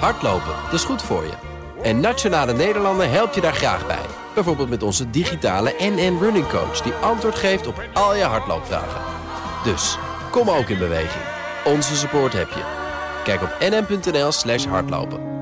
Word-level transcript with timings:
Hardlopen, 0.00 0.54
dat 0.64 0.72
is 0.72 0.84
goed 0.84 1.02
voor 1.02 1.24
je. 1.24 1.32
En 1.82 2.00
Nationale 2.00 2.52
Nederlanden 2.52 3.10
helpt 3.10 3.34
je 3.34 3.40
daar 3.40 3.54
graag 3.54 3.86
bij. 3.86 4.04
Bijvoorbeeld 4.34 4.68
met 4.68 4.82
onze 4.82 5.10
digitale 5.10 5.74
NN 5.78 6.18
Running 6.20 6.48
Coach... 6.48 6.80
die 6.80 6.92
antwoord 6.92 7.34
geeft 7.34 7.66
op 7.66 7.82
al 7.92 8.16
je 8.16 8.22
hardloopvragen. 8.22 9.00
Dus, 9.64 9.98
kom 10.30 10.50
ook 10.50 10.68
in 10.68 10.78
beweging. 10.78 11.24
Onze 11.64 11.96
support 11.96 12.32
heb 12.32 12.48
je. 12.48 12.62
Kijk 13.24 13.42
op 13.42 13.56
nn.nl 13.60 14.32
slash 14.32 14.64
hardlopen. 14.64 15.32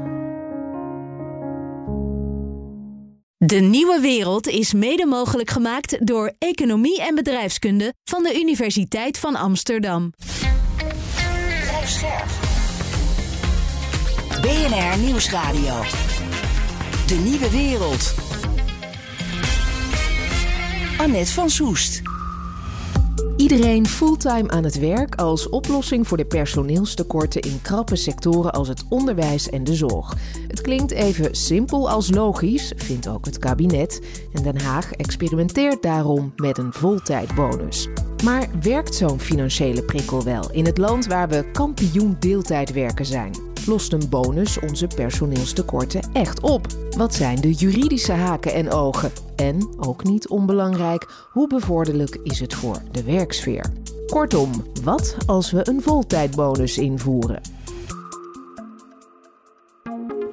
De 3.36 3.56
nieuwe 3.56 4.00
wereld 4.00 4.46
is 4.46 4.72
mede 4.72 5.06
mogelijk 5.06 5.50
gemaakt 5.50 6.06
door 6.06 6.32
Economie 6.38 7.02
en 7.02 7.14
Bedrijfskunde 7.14 7.94
van 8.04 8.22
de 8.22 8.40
Universiteit 8.40 9.18
van 9.18 9.36
Amsterdam. 9.36 10.12
BNR 14.42 14.98
Nieuwsradio. 14.98 15.80
De 17.06 17.14
nieuwe 17.24 17.50
wereld. 17.50 18.14
Annette 20.98 21.32
van 21.32 21.50
Soest. 21.50 22.02
Iedereen 23.36 23.86
fulltime 23.86 24.50
aan 24.50 24.64
het 24.64 24.78
werk 24.78 25.14
als 25.14 25.48
oplossing 25.48 26.08
voor 26.08 26.16
de 26.16 26.24
personeelstekorten 26.24 27.40
in 27.40 27.58
krappe 27.62 27.96
sectoren 27.96 28.52
als 28.52 28.68
het 28.68 28.84
onderwijs 28.88 29.50
en 29.50 29.64
de 29.64 29.74
zorg. 29.74 30.14
Het 30.48 30.60
klinkt 30.60 30.90
even 30.90 31.34
simpel 31.34 31.90
als 31.90 32.10
logisch, 32.10 32.72
vindt 32.76 33.08
ook 33.08 33.24
het 33.24 33.38
kabinet. 33.38 34.00
En 34.32 34.42
Den 34.42 34.60
Haag 34.60 34.92
experimenteert 34.92 35.82
daarom 35.82 36.32
met 36.36 36.58
een 36.58 36.72
voltijdbonus. 36.72 37.88
Maar 38.24 38.48
werkt 38.62 38.94
zo'n 38.94 39.20
financiële 39.20 39.82
prikkel 39.82 40.24
wel 40.24 40.50
in 40.50 40.66
het 40.66 40.78
land 40.78 41.06
waar 41.06 41.28
we 41.28 41.50
kampioen 41.52 42.16
deeltijdwerken 42.18 43.06
zijn? 43.06 43.51
Lost 43.66 43.92
een 43.92 44.08
bonus 44.08 44.58
onze 44.58 44.86
personeelstekorten 44.86 46.10
echt 46.12 46.40
op? 46.40 46.66
Wat 46.96 47.14
zijn 47.14 47.40
de 47.40 47.52
juridische 47.52 48.12
haken 48.12 48.54
en 48.54 48.70
ogen? 48.70 49.10
En, 49.36 49.68
ook 49.76 50.04
niet 50.04 50.28
onbelangrijk, 50.28 51.06
hoe 51.30 51.46
bevorderlijk 51.46 52.18
is 52.22 52.40
het 52.40 52.54
voor 52.54 52.82
de 52.90 53.02
werksfeer? 53.02 53.72
Kortom, 54.06 54.50
wat 54.84 55.16
als 55.26 55.50
we 55.50 55.68
een 55.68 55.82
voltijdbonus 55.82 56.78
invoeren? 56.78 57.40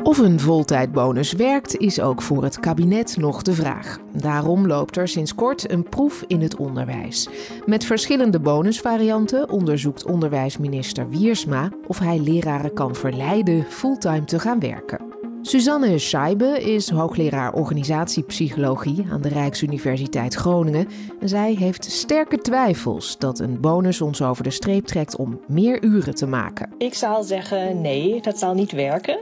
Of 0.10 0.18
een 0.18 0.40
voltijdbonus 0.40 1.32
werkt, 1.32 1.78
is 1.78 2.00
ook 2.00 2.22
voor 2.22 2.44
het 2.44 2.60
kabinet 2.60 3.18
nog 3.18 3.42
de 3.42 3.54
vraag. 3.54 3.98
Daarom 4.14 4.68
loopt 4.68 4.98
er 4.98 5.08
sinds 5.08 5.36
kort 5.36 5.72
een 5.72 5.84
proef 5.84 6.24
in 6.28 6.42
het 6.42 6.56
onderwijs. 6.56 7.30
Met 7.66 7.86
verschillende 7.86 8.40
bonusvarianten 8.40 9.50
onderzoekt 9.50 10.06
onderwijsminister 10.06 11.10
Wiersma 11.10 11.70
of 11.88 12.00
hij 12.00 12.20
leraren 12.20 12.74
kan 12.74 12.96
verleiden 12.96 13.66
fulltime 13.70 14.24
te 14.24 14.40
gaan 14.40 14.60
werken. 14.60 15.10
Suzanne 15.42 15.98
Scheibe 15.98 16.64
is 16.64 16.90
hoogleraar 16.90 17.54
organisatiepsychologie 17.54 19.06
aan 19.12 19.22
de 19.22 19.30
Rijksuniversiteit 19.30 20.34
Groningen. 20.34 20.88
En 21.20 21.30
zij 21.30 21.54
heeft 21.54 21.84
sterke 21.92 22.38
twijfels 22.38 23.18
dat 23.18 23.40
een 23.40 23.60
bonus 23.62 24.02
ons 24.02 24.22
over 24.22 24.44
de 24.44 24.50
streep 24.50 24.86
trekt 24.86 25.16
om 25.16 25.40
meer 25.48 25.84
uren 25.84 26.16
te 26.16 26.28
maken. 26.28 26.70
Ik 26.78 26.94
zal 26.94 27.24
zeggen 27.24 27.82
nee, 27.82 28.22
dat 28.22 28.40
zal 28.40 28.54
niet 28.54 28.72
werken. 28.72 29.20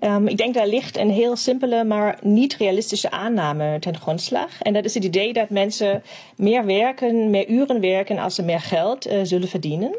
Um, 0.00 0.28
ik 0.28 0.36
denk 0.36 0.54
daar 0.54 0.66
ligt 0.66 0.96
een 0.96 1.10
heel 1.10 1.36
simpele, 1.36 1.84
maar 1.84 2.18
niet 2.22 2.56
realistische 2.56 3.10
aanname 3.10 3.78
ten 3.78 3.96
grondslag. 3.98 4.62
En 4.62 4.72
dat 4.72 4.84
is 4.84 4.94
het 4.94 5.04
idee 5.04 5.32
dat 5.32 5.50
mensen 5.50 6.02
meer 6.36 6.64
werken, 6.64 7.30
meer 7.30 7.48
uren 7.48 7.80
werken 7.80 8.18
als 8.18 8.34
ze 8.34 8.42
meer 8.42 8.60
geld 8.60 9.06
uh, 9.06 9.20
zullen 9.22 9.48
verdienen. 9.48 9.96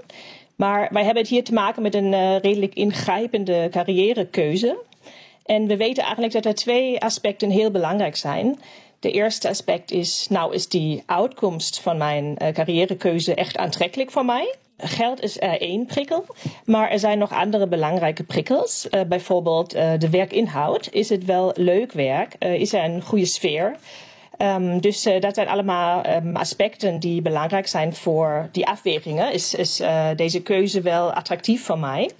Maar 0.55 0.89
wij 0.91 1.03
hebben 1.03 1.21
het 1.21 1.31
hier 1.31 1.43
te 1.43 1.53
maken 1.53 1.81
met 1.81 1.95
een 1.95 2.11
uh, 2.11 2.39
redelijk 2.39 2.73
ingrijpende 2.73 3.67
carrièrekeuze. 3.71 4.77
En 5.45 5.67
we 5.67 5.77
weten 5.77 6.03
eigenlijk 6.03 6.33
dat 6.33 6.45
er 6.45 6.55
twee 6.55 7.01
aspecten 7.01 7.49
heel 7.49 7.71
belangrijk 7.71 8.15
zijn. 8.15 8.59
De 8.99 9.11
eerste 9.11 9.49
aspect 9.49 9.91
is, 9.91 10.27
nou 10.29 10.53
is 10.53 10.67
die 10.67 11.03
uitkomst 11.05 11.79
van 11.79 11.97
mijn 11.97 12.35
uh, 12.41 12.47
carrièrekeuze 12.47 13.35
echt 13.35 13.57
aantrekkelijk 13.57 14.11
voor 14.11 14.25
mij? 14.25 14.55
Geld 14.77 15.21
is 15.23 15.41
er 15.41 15.61
één 15.61 15.85
prikkel, 15.85 16.25
maar 16.65 16.89
er 16.89 16.99
zijn 16.99 17.17
nog 17.17 17.31
andere 17.33 17.67
belangrijke 17.67 18.23
prikkels. 18.23 18.87
Uh, 18.91 19.01
bijvoorbeeld 19.01 19.75
uh, 19.75 19.91
de 19.97 20.09
werkinhoud. 20.09 20.89
Is 20.91 21.09
het 21.09 21.25
wel 21.25 21.51
leuk 21.55 21.91
werk? 21.91 22.35
Is 22.39 22.73
er 22.73 22.83
een 22.83 23.01
goede 23.01 23.25
sfeer? 23.25 23.75
Um, 24.37 24.81
dus 24.81 25.03
dat 25.19 25.35
zijn 25.35 25.47
allemaal 25.47 26.05
um, 26.05 26.35
aspecten 26.35 26.99
die 26.99 27.21
belangrijk 27.21 27.67
zijn 27.67 27.95
voor 27.95 28.49
die 28.51 28.67
afwegingen. 28.67 29.33
Is, 29.33 29.53
is 29.53 29.81
deze 30.15 30.41
keuze 30.41 30.81
wel 30.81 31.11
attractief 31.11 31.63
voor 31.63 31.79
mij? 31.79 32.11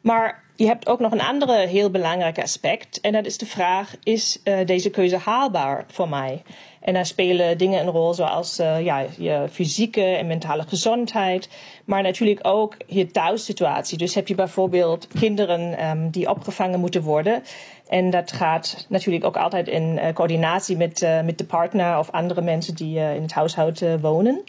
Maar 0.00 0.42
je 0.56 0.66
hebt 0.66 0.88
ook 0.88 1.00
nog 1.00 1.12
een 1.12 1.20
andere 1.20 1.66
heel 1.66 1.90
belangrijk 1.90 2.38
aspect. 2.38 3.00
En 3.00 3.12
dat 3.12 3.26
is 3.26 3.38
de 3.38 3.46
vraag: 3.46 3.94
is 4.02 4.40
deze 4.64 4.90
keuze 4.90 5.16
haalbaar 5.16 5.84
voor 5.88 6.08
mij? 6.08 6.42
En 6.84 6.94
daar 6.94 7.06
spelen 7.06 7.58
dingen 7.58 7.80
een 7.80 7.92
rol 7.92 8.14
zoals 8.14 8.60
uh, 8.60 8.84
ja, 8.84 9.04
je 9.18 9.46
fysieke 9.50 10.02
en 10.02 10.26
mentale 10.26 10.62
gezondheid. 10.62 11.48
Maar 11.84 12.02
natuurlijk 12.02 12.40
ook 12.42 12.76
je 12.86 13.06
thuissituatie. 13.06 13.98
Dus 13.98 14.14
heb 14.14 14.28
je 14.28 14.34
bijvoorbeeld 14.34 15.08
kinderen 15.18 15.88
um, 15.90 16.10
die 16.10 16.30
opgevangen 16.30 16.80
moeten 16.80 17.02
worden. 17.02 17.42
En 17.88 18.10
dat 18.10 18.32
gaat 18.32 18.86
natuurlijk 18.88 19.24
ook 19.24 19.36
altijd 19.36 19.68
in 19.68 19.82
uh, 19.82 20.08
coördinatie 20.12 20.76
met, 20.76 21.02
uh, 21.02 21.22
met 21.22 21.38
de 21.38 21.44
partner 21.44 21.98
of 21.98 22.10
andere 22.10 22.40
mensen 22.40 22.74
die 22.74 22.98
in 22.98 23.22
het 23.22 23.32
huishouden 23.32 24.00
wonen. 24.00 24.42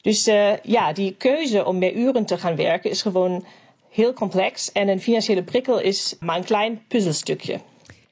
Dus 0.00 0.24
ja, 0.62 0.92
die 0.92 1.14
keuze 1.14 1.64
om 1.64 1.78
meer 1.78 1.94
uren 1.94 2.24
te 2.24 2.38
gaan 2.38 2.56
werken 2.56 2.90
is 2.90 3.02
gewoon 3.02 3.44
heel 3.90 4.12
complex. 4.12 4.72
En 4.72 4.88
een 4.88 5.00
financiële 5.00 5.42
prikkel 5.42 5.80
is 5.80 6.16
maar 6.20 6.36
een 6.36 6.44
klein 6.44 6.82
puzzelstukje. 6.88 7.58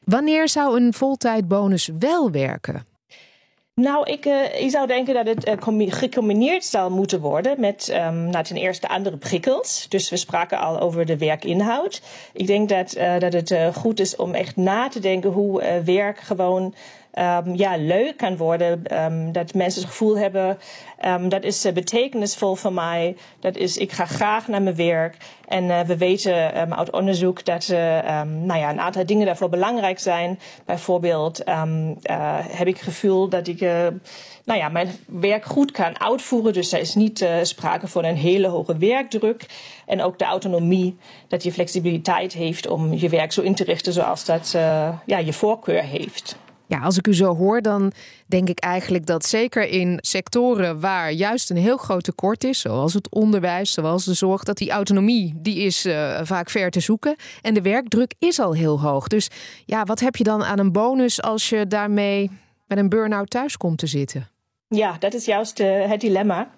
Wanneer 0.04 0.48
zou 0.48 0.80
een 0.80 0.92
voltijdbonus 0.92 1.90
wel 1.98 2.30
werken? 2.30 2.89
Nou, 3.80 4.10
ik, 4.10 4.24
ik 4.58 4.70
zou 4.70 4.86
denken 4.86 5.14
dat 5.14 5.26
het 5.26 5.48
uh, 5.48 5.88
gecombineerd 5.92 6.64
zou 6.64 6.90
moeten 6.90 7.20
worden 7.20 7.60
met 7.60 7.92
um, 7.94 8.30
nou, 8.30 8.44
ten 8.44 8.56
eerste 8.56 8.88
andere 8.88 9.16
prikkels. 9.16 9.86
Dus 9.88 10.10
we 10.10 10.16
spraken 10.16 10.58
al 10.58 10.80
over 10.80 11.06
de 11.06 11.18
werkinhoud. 11.18 12.02
Ik 12.32 12.46
denk 12.46 12.68
dat, 12.68 12.96
uh, 12.96 13.18
dat 13.18 13.32
het 13.32 13.54
goed 13.74 14.00
is 14.00 14.16
om 14.16 14.34
echt 14.34 14.56
na 14.56 14.88
te 14.88 15.00
denken 15.00 15.30
hoe 15.30 15.82
werk 15.84 16.18
gewoon 16.18 16.74
um, 17.14 17.54
ja, 17.56 17.76
leuk 17.76 18.16
kan 18.16 18.36
worden. 18.36 19.02
Um, 19.04 19.32
dat 19.32 19.54
mensen 19.54 19.80
het 19.80 19.90
gevoel 19.90 20.18
hebben, 20.18 20.58
um, 21.06 21.28
dat 21.28 21.44
is 21.44 21.66
uh, 21.66 21.72
betekenisvol 21.72 22.54
voor 22.54 22.72
mij. 22.72 23.16
Dat 23.40 23.56
is, 23.56 23.76
ik 23.76 23.92
ga 23.92 24.04
graag 24.04 24.48
naar 24.48 24.62
mijn 24.62 24.76
werk. 24.76 25.16
En 25.48 25.64
uh, 25.64 25.80
we 25.80 25.96
weten 25.96 26.76
uit 26.76 26.90
onderzoek 26.90 27.44
dat 27.44 27.68
uh, 27.72 27.78
nou 28.22 28.58
ja, 28.58 28.70
een 28.70 28.80
aantal 28.80 29.06
dingen 29.06 29.26
daarvoor 29.26 29.48
belangrijk 29.48 29.98
zijn. 29.98 30.38
Bijvoorbeeld 30.64 31.42
heb 32.48 32.66
ik 32.66 32.74
het 32.74 32.82
gevoel 32.82 33.28
dat 33.28 33.48
ik 33.48 33.60
nou 34.44 34.58
ja, 34.58 34.68
mijn 34.68 34.88
werk 35.06 35.44
goed 35.44 35.70
kan 35.70 36.00
uitvoeren. 36.00 36.52
Dus 36.52 36.72
er 36.72 36.80
is 36.80 36.94
niet 36.94 37.26
sprake 37.42 37.88
van 37.88 38.04
een 38.04 38.16
hele 38.16 38.48
hoge 38.48 38.76
werkdruk. 38.76 39.46
En 39.86 40.02
ook 40.02 40.18
de 40.18 40.24
autonomie, 40.24 40.96
dat 41.28 41.42
je 41.42 41.52
flexibiliteit 41.52 42.32
heeft 42.32 42.68
om 42.68 42.94
je 42.94 43.08
werk 43.08 43.32
zo 43.32 43.40
in 43.42 43.54
te 43.54 43.64
richten 43.64 43.92
zoals 43.92 44.24
dat 44.24 44.50
ja, 45.06 45.18
je 45.18 45.32
voorkeur 45.32 45.82
heeft. 45.82 46.36
Ja, 46.70 46.78
als 46.78 46.98
ik 46.98 47.06
u 47.06 47.14
zo 47.14 47.36
hoor, 47.36 47.62
dan 47.62 47.92
denk 48.26 48.48
ik 48.48 48.58
eigenlijk 48.58 49.06
dat 49.06 49.24
zeker 49.24 49.68
in 49.68 49.98
sectoren 50.00 50.80
waar 50.80 51.12
juist 51.12 51.50
een 51.50 51.56
heel 51.56 51.76
groot 51.76 52.04
tekort 52.04 52.44
is, 52.44 52.60
zoals 52.60 52.94
het 52.94 53.10
onderwijs, 53.10 53.72
zoals 53.72 54.04
de 54.04 54.14
zorg, 54.14 54.42
dat 54.42 54.56
die 54.56 54.70
autonomie 54.70 55.34
die 55.36 55.56
is 55.56 55.86
uh, 55.86 56.20
vaak 56.22 56.50
ver 56.50 56.70
te 56.70 56.80
zoeken 56.80 57.16
en 57.42 57.54
de 57.54 57.62
werkdruk 57.62 58.14
is 58.18 58.40
al 58.40 58.52
heel 58.52 58.80
hoog. 58.80 59.08
Dus 59.08 59.28
ja, 59.64 59.84
wat 59.84 60.00
heb 60.00 60.16
je 60.16 60.24
dan 60.24 60.44
aan 60.44 60.58
een 60.58 60.72
bonus 60.72 61.22
als 61.22 61.48
je 61.48 61.66
daarmee 61.66 62.30
met 62.66 62.78
een 62.78 62.88
burn-out 62.88 63.30
thuis 63.30 63.56
komt 63.56 63.78
te 63.78 63.86
zitten? 63.86 64.28
Ja, 64.68 64.96
dat 64.98 65.14
is 65.14 65.24
juist 65.24 65.60
uh, 65.60 65.88
het 65.88 66.00
dilemma. 66.00 66.50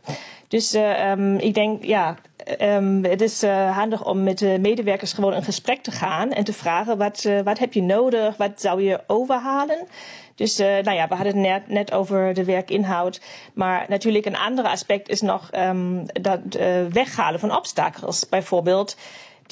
Dus 0.48 0.74
uh, 0.74 1.10
um, 1.10 1.36
ik 1.36 1.54
denk, 1.54 1.84
ja, 1.84 2.16
um, 2.60 3.04
het 3.04 3.20
is 3.20 3.44
uh, 3.44 3.76
handig 3.76 4.04
om 4.04 4.22
met 4.22 4.38
de 4.38 4.58
medewerkers 4.60 5.12
gewoon 5.12 5.34
in 5.34 5.42
gesprek 5.42 5.82
te 5.82 5.90
gaan 5.90 6.30
en 6.30 6.44
te 6.44 6.52
vragen: 6.52 6.98
wat, 6.98 7.24
uh, 7.24 7.40
wat 7.40 7.58
heb 7.58 7.72
je 7.72 7.82
nodig? 7.82 8.36
Wat 8.36 8.60
zou 8.60 8.82
je 8.82 9.00
overhalen? 9.06 9.86
Dus 10.34 10.60
uh, 10.60 10.66
nou 10.66 10.96
ja, 10.96 11.08
we 11.08 11.14
hadden 11.14 11.32
het 11.32 11.46
net, 11.46 11.68
net, 11.68 11.92
over 11.92 12.34
de 12.34 12.44
werkinhoud. 12.44 13.20
Maar 13.54 13.86
natuurlijk 13.88 14.26
een 14.26 14.36
ander 14.36 14.64
aspect 14.64 15.08
is 15.08 15.20
nog 15.20 15.50
um, 15.54 16.06
dat 16.06 16.40
weghalen 16.90 17.40
van 17.40 17.56
obstakels. 17.56 18.28
Bijvoorbeeld 18.28 18.96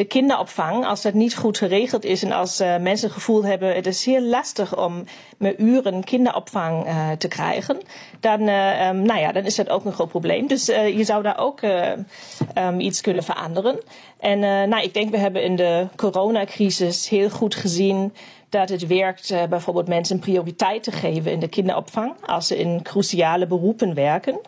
de 0.00 0.06
kinderopvang, 0.06 0.86
als 0.86 1.02
dat 1.02 1.14
niet 1.14 1.36
goed 1.36 1.58
geregeld 1.58 2.04
is 2.04 2.22
en 2.22 2.32
als 2.32 2.60
uh, 2.60 2.76
mensen 2.76 3.06
het 3.06 3.16
gevoel 3.16 3.44
hebben 3.44 3.74
het 3.74 3.86
is 3.86 4.04
heel 4.04 4.22
lastig 4.22 4.78
om 4.78 5.04
met 5.38 5.58
uren 5.58 6.04
kinderopvang 6.04 6.86
uh, 6.86 7.10
te 7.10 7.28
krijgen, 7.28 7.78
dan, 8.20 8.40
uh, 8.40 8.88
um, 8.88 9.02
nou 9.02 9.20
ja, 9.20 9.32
dan 9.32 9.44
is 9.44 9.54
dat 9.54 9.68
ook 9.68 9.84
een 9.84 9.92
groot 9.92 10.08
probleem. 10.08 10.46
Dus 10.46 10.66
je 10.66 11.04
zou 11.04 11.22
daar 11.22 11.38
ook 11.38 11.60
um, 11.62 12.80
iets 12.80 13.00
kunnen 13.00 13.22
veranderen. 13.22 13.80
En 14.18 14.38
nou, 14.68 14.82
ik 14.82 14.94
denk 14.94 15.10
we 15.10 15.18
hebben 15.18 15.42
in 15.42 15.56
de 15.56 15.86
coronacrisis 15.96 17.08
heel 17.08 17.30
goed 17.30 17.54
gezien 17.54 18.14
dat 18.48 18.68
het 18.68 18.86
werkt 18.86 19.34
bijvoorbeeld 19.48 19.88
mensen 19.88 20.18
prioriteit 20.18 20.82
te 20.82 20.92
geven 20.92 21.32
in 21.32 21.40
de 21.40 21.48
kinderopvang 21.48 22.12
als 22.26 22.46
ze 22.46 22.58
in 22.58 22.82
cruciale 22.82 23.46
beroepen 23.46 23.94
werken. 23.94 24.40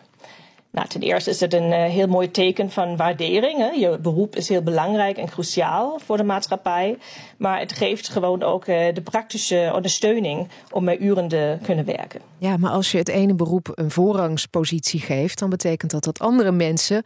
Nou, 0.73 0.87
ten 0.87 1.01
eerste 1.01 1.29
is 1.29 1.39
het 1.39 1.53
een 1.53 1.71
uh, 1.71 1.83
heel 1.83 2.07
mooi 2.07 2.31
teken 2.31 2.71
van 2.71 2.95
waardering. 2.95 3.57
Hè? 3.57 3.69
Je 3.69 3.97
beroep 4.01 4.35
is 4.35 4.49
heel 4.49 4.61
belangrijk 4.61 5.17
en 5.17 5.29
cruciaal 5.29 5.99
voor 6.05 6.17
de 6.17 6.23
maatschappij. 6.23 6.97
Maar 7.37 7.59
het 7.59 7.73
geeft 7.73 8.09
gewoon 8.09 8.43
ook 8.43 8.67
uh, 8.67 8.93
de 8.93 9.01
praktische 9.01 9.71
ondersteuning 9.75 10.47
om 10.71 10.83
meer 10.83 10.99
uren 10.99 11.27
te 11.27 11.57
kunnen 11.61 11.85
werken. 11.85 12.21
Ja, 12.37 12.57
maar 12.57 12.71
als 12.71 12.91
je 12.91 12.97
het 12.97 13.09
ene 13.09 13.35
beroep 13.35 13.71
een 13.73 13.91
voorrangspositie 13.91 14.99
geeft, 14.99 15.39
dan 15.39 15.49
betekent 15.49 15.91
dat 15.91 16.03
dat 16.03 16.19
andere 16.19 16.51
mensen 16.51 17.03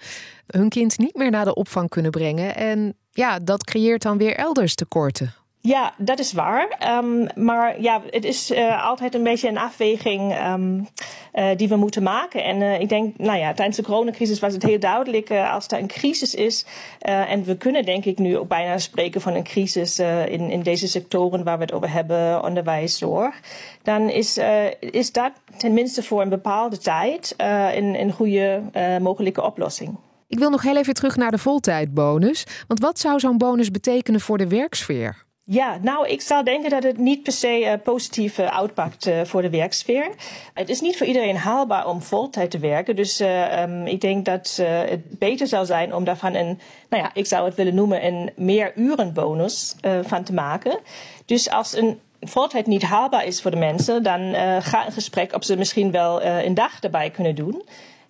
hun 0.47 0.69
kind 0.69 0.97
niet 0.97 1.15
meer 1.15 1.31
naar 1.31 1.45
de 1.45 1.55
opvang 1.55 1.89
kunnen 1.89 2.11
brengen. 2.11 2.55
En 2.55 2.95
ja, 3.11 3.39
dat 3.39 3.63
creëert 3.63 4.01
dan 4.01 4.17
weer 4.17 4.35
elders 4.35 4.75
tekorten. 4.75 5.33
Ja, 5.67 5.93
dat 5.97 6.19
is 6.19 6.33
waar. 6.33 6.97
Um, 7.03 7.27
maar 7.35 7.81
ja, 7.81 8.01
het 8.09 8.25
is 8.25 8.51
uh, 8.51 8.85
altijd 8.85 9.15
een 9.15 9.23
beetje 9.23 9.47
een 9.47 9.57
afweging 9.57 10.39
um, 10.45 10.87
uh, 11.33 11.49
die 11.55 11.67
we 11.67 11.75
moeten 11.75 12.03
maken. 12.03 12.43
En 12.43 12.61
uh, 12.61 12.79
ik 12.79 12.89
denk, 12.89 13.17
nou 13.17 13.37
ja, 13.37 13.53
tijdens 13.53 13.77
de 13.77 13.83
coronacrisis 13.83 14.39
was 14.39 14.53
het 14.53 14.63
heel 14.63 14.79
duidelijk 14.79 15.31
als 15.31 15.67
er 15.67 15.79
een 15.79 15.87
crisis 15.87 16.35
is. 16.35 16.65
en 16.99 17.43
we 17.43 17.57
kunnen 17.57 17.85
denk 17.85 18.05
ik 18.05 18.17
nu 18.17 18.37
ook 18.37 18.47
bijna 18.47 18.77
spreken 18.77 19.21
van 19.21 19.33
een 19.33 19.43
crisis 19.43 19.99
in, 19.99 20.49
in 20.51 20.61
deze 20.61 20.87
sectoren 20.87 21.43
waar 21.43 21.57
we 21.57 21.63
het 21.63 21.73
over 21.73 21.91
hebben, 21.91 22.43
onderwijs, 22.43 22.97
zorg. 22.97 23.39
Dan 23.83 24.09
is, 24.09 24.39
is 24.79 25.11
dat 25.11 25.31
tenminste 25.57 26.03
voor 26.03 26.21
een 26.21 26.29
bepaalde 26.29 26.77
tijd 26.77 27.33
een, 27.37 27.99
een 27.99 28.11
goede 28.11 28.61
mogelijke 29.01 29.43
oplossing. 29.43 29.97
Ik 30.27 30.39
wil 30.39 30.49
nog 30.49 30.61
heel 30.61 30.77
even 30.77 30.93
terug 30.93 31.15
naar 31.15 31.31
de 31.31 31.37
voltijdbonus. 31.37 32.45
Want 32.67 32.79
wat 32.79 32.99
zou 32.99 33.19
zo'n 33.19 33.37
bonus 33.37 33.71
betekenen 33.71 34.21
voor 34.21 34.37
de 34.37 34.47
werksfeer? 34.47 35.25
Ja, 35.49 35.77
nou, 35.81 36.07
ik 36.07 36.21
zou 36.21 36.43
denken 36.43 36.69
dat 36.69 36.83
het 36.83 36.97
niet 36.97 37.23
per 37.23 37.31
se 37.31 37.59
uh, 37.59 37.73
positief 37.83 38.37
uh, 38.37 38.45
uitpakt 38.45 39.07
uh, 39.07 39.21
voor 39.23 39.41
de 39.41 39.49
werksfeer. 39.49 40.09
Het 40.53 40.69
is 40.69 40.81
niet 40.81 40.97
voor 40.97 41.07
iedereen 41.07 41.37
haalbaar 41.37 41.87
om 41.87 42.01
voltijd 42.01 42.51
te 42.51 42.59
werken. 42.59 42.95
Dus 42.95 43.19
um, 43.19 43.85
ik 43.85 44.01
denk 44.01 44.25
dat 44.25 44.59
het 44.61 45.19
beter 45.19 45.47
zou 45.47 45.65
zijn 45.65 45.95
om 45.95 46.03
daarvan 46.03 46.33
een, 46.35 46.59
nou 46.89 47.03
ja, 47.03 47.11
ik 47.13 47.25
zou 47.25 47.45
het 47.45 47.55
willen 47.55 47.75
noemen, 47.75 48.05
een 48.05 48.31
meer 48.35 48.71
urenbonus 48.75 49.75
van 50.01 50.23
te 50.23 50.33
maken. 50.33 50.79
Dus 51.25 51.49
als 51.49 51.75
een 51.75 51.99
voltijd 52.21 52.67
niet 52.67 52.83
haalbaar 52.83 53.25
is 53.25 53.41
voor 53.41 53.51
de 53.51 53.57
mensen, 53.57 54.03
dan 54.03 54.33
ga 54.61 54.85
een 54.85 54.91
gesprek 54.91 55.33
of 55.33 55.43
ze 55.43 55.57
misschien 55.57 55.91
wel 55.91 56.23
een 56.23 56.53
dag 56.53 56.79
erbij 56.81 57.09
kunnen 57.09 57.35
doen. 57.35 57.63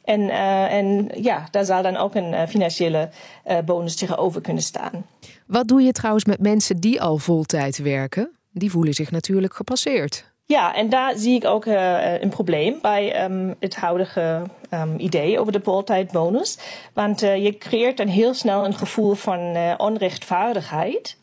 En, 0.08 0.22
uh, 0.22 0.74
en 0.74 1.10
ja, 1.22 1.48
daar 1.52 1.66
zal 1.66 1.82
dan 1.82 1.98
ook 1.98 2.16
een 2.16 2.34
uh, 2.34 2.42
financiële 2.48 3.10
uh, 3.48 3.58
bonus 3.66 3.96
tegenover 3.96 4.42
kunnen 4.42 4.64
staan. 4.64 5.06
Wat 5.48 5.68
doe 5.68 5.82
je 5.82 5.92
trouwens 5.92 6.26
met 6.26 6.40
mensen 6.40 6.80
die 6.80 7.02
al 7.02 7.18
voltijd 7.18 7.78
werken? 7.78 8.32
Die 8.52 8.72
voelen 8.72 8.94
zich 8.94 9.12
natuurlijk 9.12 9.54
gepasseerd. 9.54 10.32
Ja, 10.46 10.76
en 10.76 10.90
daar 10.90 11.18
zie 11.18 11.36
ik 11.36 11.46
ook 11.46 11.66
een 11.66 12.30
probleem 12.30 12.78
bij 12.82 13.24
um, 13.24 13.56
het 13.60 13.76
huidige 13.76 14.42
um, 14.74 15.00
idee 15.00 15.40
over 15.40 15.52
de 15.52 15.60
voltijdbonus. 15.64 16.58
Want 16.94 17.20
je 17.20 17.56
creëert 17.60 17.98
dan 17.98 18.08
heel 18.08 18.34
snel 18.34 18.66
een 18.66 18.76
gevoel 18.76 19.14
van 19.14 19.58
onrechtvaardigheid. 19.78 21.18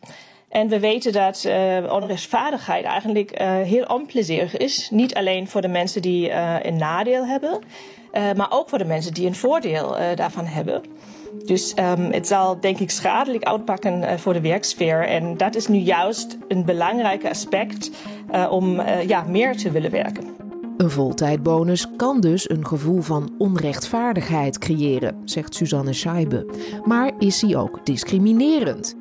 En 0.48 0.68
we 0.68 0.80
weten 0.80 1.12
dat 1.12 1.48
onrechtvaardigheid 1.90 2.84
eigenlijk 2.84 3.38
heel 3.42 3.84
onplezierig 3.84 4.56
is. 4.56 4.88
Niet 4.90 5.14
alleen 5.14 5.48
voor 5.48 5.60
de 5.60 5.68
mensen 5.68 6.02
die 6.02 6.30
een 6.66 6.76
nadeel 6.76 7.26
hebben, 7.26 7.60
maar 8.36 8.46
ook 8.50 8.68
voor 8.68 8.78
de 8.78 8.84
mensen 8.84 9.14
die 9.14 9.26
een 9.26 9.34
voordeel 9.34 9.96
daarvan 10.14 10.44
hebben. 10.44 10.82
Dus 11.44 11.74
um, 11.78 12.12
het 12.12 12.26
zal 12.26 12.60
denk 12.60 12.78
ik 12.78 12.90
schadelijk 12.90 13.44
uitpakken 13.44 14.18
voor 14.18 14.32
de 14.32 14.40
werksfeer. 14.40 15.06
En 15.06 15.36
dat 15.36 15.54
is 15.54 15.68
nu 15.68 15.78
juist 15.78 16.38
een 16.48 16.64
belangrijk 16.64 17.26
aspect 17.26 17.90
om 18.50 18.80
ja, 19.06 19.24
meer 19.28 19.56
te 19.56 19.70
willen 19.70 19.90
werken. 19.90 20.24
Een 20.76 20.90
voltijdbonus 20.90 21.86
kan 21.96 22.20
dus 22.20 22.50
een 22.50 22.66
gevoel 22.66 23.00
van 23.00 23.34
onrechtvaardigheid 23.38 24.58
creëren, 24.58 25.20
zegt 25.24 25.54
Suzanne 25.54 25.92
Scheibe. 25.92 26.46
Maar 26.84 27.12
is 27.18 27.40
hij 27.40 27.56
ook 27.56 27.86
discriminerend? 27.86 28.96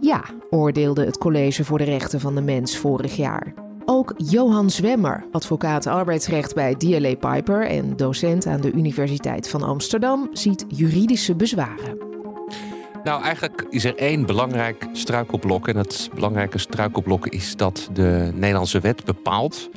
Ja, 0.00 0.24
oordeelde 0.50 1.04
het 1.04 1.18
College 1.18 1.64
voor 1.64 1.78
de 1.78 1.84
Rechten 1.84 2.20
van 2.20 2.34
de 2.34 2.40
Mens 2.42 2.76
vorig 2.76 3.16
jaar. 3.16 3.54
Ook 3.88 4.14
Johan 4.16 4.70
Zwemmer, 4.70 5.24
advocaat 5.32 5.86
arbeidsrecht 5.86 6.54
bij 6.54 6.74
DLA 6.74 7.14
Piper 7.14 7.66
en 7.66 7.96
docent 7.96 8.46
aan 8.46 8.60
de 8.60 8.72
Universiteit 8.72 9.48
van 9.48 9.62
Amsterdam, 9.62 10.28
ziet 10.32 10.64
juridische 10.68 11.34
bezwaren. 11.34 11.98
Nou, 13.04 13.22
eigenlijk 13.22 13.66
is 13.70 13.84
er 13.84 13.96
één 13.96 14.26
belangrijk 14.26 14.88
struikelblok. 14.92 15.68
En 15.68 15.76
het 15.76 16.10
belangrijke 16.14 16.58
struikelblok 16.58 17.26
is 17.26 17.56
dat 17.56 17.88
de 17.92 18.30
Nederlandse 18.34 18.80
wet 18.80 19.04
bepaalt 19.04 19.70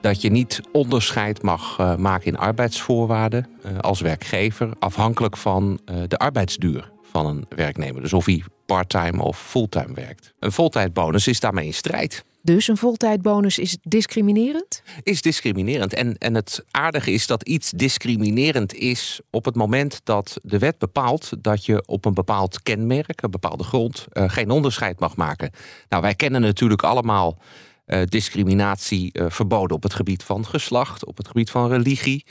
dat 0.00 0.20
je 0.20 0.30
niet 0.30 0.60
onderscheid 0.72 1.42
mag 1.42 1.78
uh, 1.80 1.96
maken 1.96 2.26
in 2.26 2.38
arbeidsvoorwaarden 2.38 3.46
uh, 3.64 3.78
als 3.78 4.00
werkgever, 4.00 4.70
afhankelijk 4.78 5.36
van 5.36 5.80
uh, 5.84 5.96
de 6.08 6.16
arbeidsduur 6.18 6.90
van 7.02 7.26
een 7.26 7.44
werknemer. 7.48 8.02
Dus 8.02 8.12
of 8.12 8.26
hij 8.26 8.42
parttime 8.66 9.22
of 9.22 9.40
fulltime 9.40 9.94
werkt. 9.94 10.34
Een 10.38 10.52
voltijdbonus 10.52 11.26
is 11.26 11.40
daarmee 11.40 11.66
in 11.66 11.74
strijd. 11.74 12.24
Dus 12.54 12.68
een 12.68 12.76
voltijdbonus 12.76 13.58
is 13.58 13.78
discriminerend? 13.82 14.82
Is 15.02 15.22
discriminerend. 15.22 15.94
En, 15.94 16.18
en 16.18 16.34
het 16.34 16.64
aardige 16.70 17.10
is 17.10 17.26
dat 17.26 17.42
iets 17.42 17.70
discriminerend 17.70 18.74
is 18.74 19.20
op 19.30 19.44
het 19.44 19.54
moment 19.54 20.00
dat 20.04 20.38
de 20.42 20.58
wet 20.58 20.78
bepaalt 20.78 21.30
dat 21.38 21.64
je 21.64 21.82
op 21.86 22.04
een 22.04 22.14
bepaald 22.14 22.62
kenmerk, 22.62 23.22
een 23.22 23.30
bepaalde 23.30 23.64
grond, 23.64 24.06
uh, 24.12 24.30
geen 24.30 24.50
onderscheid 24.50 25.00
mag 25.00 25.16
maken. 25.16 25.50
Nou, 25.88 26.02
wij 26.02 26.14
kennen 26.14 26.40
natuurlijk 26.40 26.82
allemaal 26.82 27.38
uh, 27.86 28.02
discriminatie 28.04 29.10
uh, 29.12 29.26
verboden 29.28 29.76
op 29.76 29.82
het 29.82 29.94
gebied 29.94 30.22
van 30.22 30.46
geslacht, 30.46 31.06
op 31.06 31.16
het 31.16 31.26
gebied 31.26 31.50
van 31.50 31.68
religie. 31.68 32.24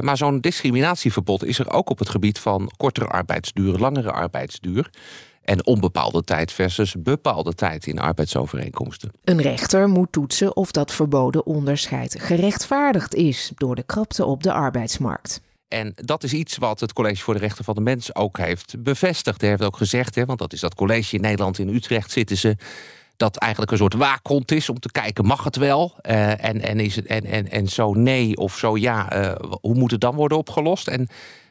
Maar 0.00 0.16
zo'n 0.16 0.40
discriminatieverbod 0.40 1.44
is 1.44 1.58
er 1.58 1.72
ook 1.72 1.90
op 1.90 1.98
het 1.98 2.08
gebied 2.08 2.38
van 2.38 2.70
kortere 2.76 3.06
arbeidsduur, 3.06 3.78
langere 3.78 4.10
arbeidsduur. 4.10 4.90
En 5.50 5.66
onbepaalde 5.66 6.24
tijd 6.24 6.52
versus 6.52 6.94
bepaalde 6.98 7.54
tijd 7.54 7.86
in 7.86 7.98
arbeidsovereenkomsten. 7.98 9.10
Een 9.24 9.42
rechter 9.42 9.88
moet 9.88 10.12
toetsen 10.12 10.56
of 10.56 10.70
dat 10.70 10.92
verboden 10.92 11.46
onderscheid 11.46 12.16
gerechtvaardigd 12.18 13.14
is 13.14 13.52
door 13.54 13.74
de 13.74 13.82
krapte 13.82 14.24
op 14.24 14.42
de 14.42 14.52
arbeidsmarkt. 14.52 15.40
En 15.68 15.92
dat 15.94 16.22
is 16.22 16.32
iets 16.32 16.56
wat 16.56 16.80
het 16.80 16.92
College 16.92 17.22
voor 17.22 17.34
de 17.34 17.40
Rechten 17.40 17.64
van 17.64 17.74
de 17.74 17.80
Mens 17.80 18.14
ook 18.14 18.38
heeft 18.38 18.82
bevestigd. 18.82 19.40
Hij 19.40 19.50
heeft 19.50 19.62
ook 19.62 19.76
gezegd, 19.76 20.14
hè, 20.14 20.24
want 20.24 20.38
dat 20.38 20.52
is 20.52 20.60
dat 20.60 20.74
college 20.74 21.14
in 21.14 21.20
Nederland 21.20 21.58
in 21.58 21.68
Utrecht 21.68 22.10
zitten 22.10 22.36
ze 22.36 22.56
dat 23.16 23.36
eigenlijk 23.36 23.72
een 23.72 23.78
soort 23.78 23.94
waakhond 23.94 24.52
is 24.52 24.68
om 24.68 24.78
te 24.78 24.92
kijken, 24.92 25.26
mag 25.26 25.44
het 25.44 25.56
wel? 25.56 25.98
Uh, 26.02 26.44
en, 26.44 26.60
en, 26.60 26.80
is 26.80 26.96
het, 26.96 27.06
en, 27.06 27.24
en, 27.24 27.50
en 27.50 27.68
zo 27.68 27.92
nee 27.92 28.36
of 28.36 28.56
zo 28.56 28.76
ja, 28.76 29.20
uh, 29.20 29.34
hoe 29.60 29.74
moet 29.74 29.90
het 29.90 30.00
dan 30.00 30.14
worden 30.14 30.38
opgelost? 30.38 30.88
En 30.88 31.08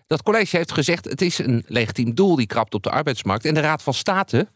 dat 0.09 0.23
college 0.23 0.57
heeft 0.57 0.71
gezegd, 0.71 1.05
het 1.05 1.21
is 1.21 1.37
een 1.37 1.63
legitiem 1.67 2.15
doel 2.15 2.35
die 2.35 2.47
krapt 2.47 2.73
op 2.73 2.83
de 2.83 2.89
arbeidsmarkt. 2.89 3.45
En 3.45 3.53
de 3.53 3.59
Raad 3.59 3.83
van 3.83 3.93
State, 3.93 4.47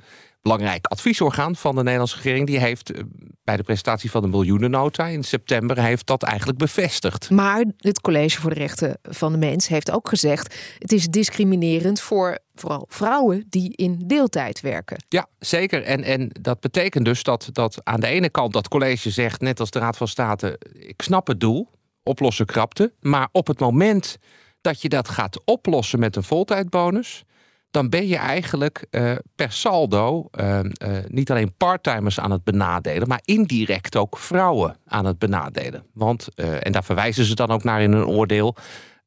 belangrijk 0.42 0.86
adviesorgaan 0.86 1.56
van 1.56 1.76
de 1.76 1.84
Nederlandse 1.84 2.16
regering, 2.16 2.48
die 2.48 2.60
heeft 2.60 2.92
eh, 2.92 3.04
bij 3.44 3.58
de 3.58 3.64
presentatie 3.64 4.12
van 4.12 4.22
de 4.22 4.28
miljoenennota 4.28 5.06
in 5.06 5.24
september 5.24 5.80
heeft 5.80 6.06
dat 6.06 6.24
eigenlijk 6.24 6.58
bevestigd. 6.58 7.30
Maar 7.30 7.66
het 7.78 8.02
College 8.02 8.42
voor 8.42 8.54
de 8.54 8.60
Rechten 8.60 8.98
van 9.02 9.32
de 9.32 9.38
Mens 9.38 9.68
heeft 9.68 9.92
ook 9.92 10.10
gezegd: 10.10 10.56
het 10.78 10.92
is 10.92 11.08
discriminerend 11.08 12.02
voor 12.02 12.38
vooral 12.56 12.86
vrouwen 12.90 13.46
die 13.50 13.76
in 13.76 14.04
deeltijd 14.06 14.62
werken. 14.62 15.06
Ja, 15.10 15.28
zeker. 15.40 15.84
En, 15.84 16.04
en 16.04 16.30
dat 16.42 16.60
betekent 16.60 17.06
dus 17.06 17.24
dat, 17.24 17.50
dat 17.52 17.80
aan 17.84 18.00
de 18.00 18.08
ene 18.08 18.30
kant 18.30 18.54
dat 18.54 18.68
college 18.68 19.10
zegt, 19.10 19.42
net 19.42 19.60
als 19.60 19.72
de 19.72 19.80
Raad 19.80 19.98
van 19.98 20.08
State, 20.08 20.60
ik 20.74 21.02
snap 21.02 21.28
het 21.28 21.40
doel, 21.40 21.70
oplossen 22.04 22.46
krapte, 22.46 22.94
maar 23.00 23.30
op 23.32 23.48
het 23.48 23.60
moment 23.60 24.18
dat 24.64 24.82
je 24.82 24.90
dat 24.90 25.10
gaat 25.10 25.42
oplossen 25.46 26.00
met 26.00 26.16
een 26.16 26.24
voltijdbonus, 26.24 27.24
dan 27.72 27.90
ben 27.90 28.08
je 28.08 28.18
eigenlijk 28.18 28.86
uh, 28.92 29.12
per 29.36 29.52
saldo 29.52 30.28
uh, 30.40 30.60
uh, 30.60 30.98
niet 31.08 31.32
alleen 31.32 31.54
parttimers 31.58 32.20
aan 32.20 32.32
het 32.32 32.44
benadelen, 32.44 33.08
maar 33.08 33.22
indirect 33.24 33.96
ook 33.96 34.18
vrouwen 34.18 34.78
aan 34.86 35.06
het 35.06 35.20
benadelen. 35.20 35.86
Want, 35.94 36.28
en 36.36 36.72
daar 36.72 36.84
verwijzen 36.84 37.26
ze 37.26 37.36
dan 37.36 37.52
ook 37.52 37.64
naar 37.64 37.82
in 37.82 37.92
een 37.92 38.06
oordeel. 38.06 38.56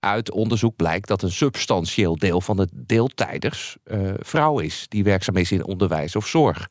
Uit 0.00 0.30
onderzoek 0.30 0.76
blijkt 0.76 1.08
dat 1.08 1.22
een 1.22 1.30
substantieel 1.30 2.16
deel 2.16 2.40
van 2.40 2.56
de 2.56 2.68
deeltijders 2.72 3.76
vrouw 4.18 4.58
is, 4.58 4.86
die 4.88 5.04
werkzaam 5.04 5.36
is 5.36 5.52
in 5.52 5.64
onderwijs 5.64 6.16
of 6.16 6.26
zorg. 6.26 6.68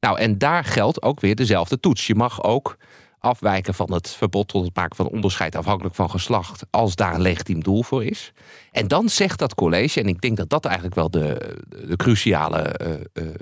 Nou, 0.00 0.18
en 0.18 0.38
daar 0.38 0.64
geldt 0.64 1.02
ook 1.02 1.20
weer 1.20 1.34
dezelfde 1.34 1.80
toets. 1.80 2.06
Je 2.06 2.14
mag 2.14 2.42
ook 2.42 2.76
afwijken 3.24 3.74
van 3.74 3.92
het 3.92 4.08
verbod 4.08 4.48
tot 4.48 4.64
het 4.64 4.76
maken 4.76 4.96
van 4.96 5.08
onderscheid 5.08 5.56
afhankelijk 5.56 5.94
van 5.94 6.10
geslacht, 6.10 6.64
als 6.70 6.94
daar 6.94 7.14
een 7.14 7.20
legitiem 7.20 7.62
doel 7.62 7.82
voor 7.82 8.04
is. 8.04 8.32
En 8.70 8.88
dan 8.88 9.08
zegt 9.08 9.38
dat 9.38 9.54
college, 9.54 10.00
en 10.00 10.06
ik 10.06 10.20
denk 10.20 10.36
dat 10.36 10.48
dat 10.48 10.64
eigenlijk 10.64 10.94
wel 10.94 11.10
de, 11.10 11.56
de 11.86 11.96
cruciale 11.96 12.80
uh, 12.82 13.24
uh, 13.24 13.34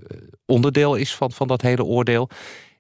onderdeel 0.47 0.95
is 0.95 1.15
van, 1.15 1.33
van 1.33 1.49
dat 1.49 1.61
hele 1.61 1.85
oordeel, 1.85 2.29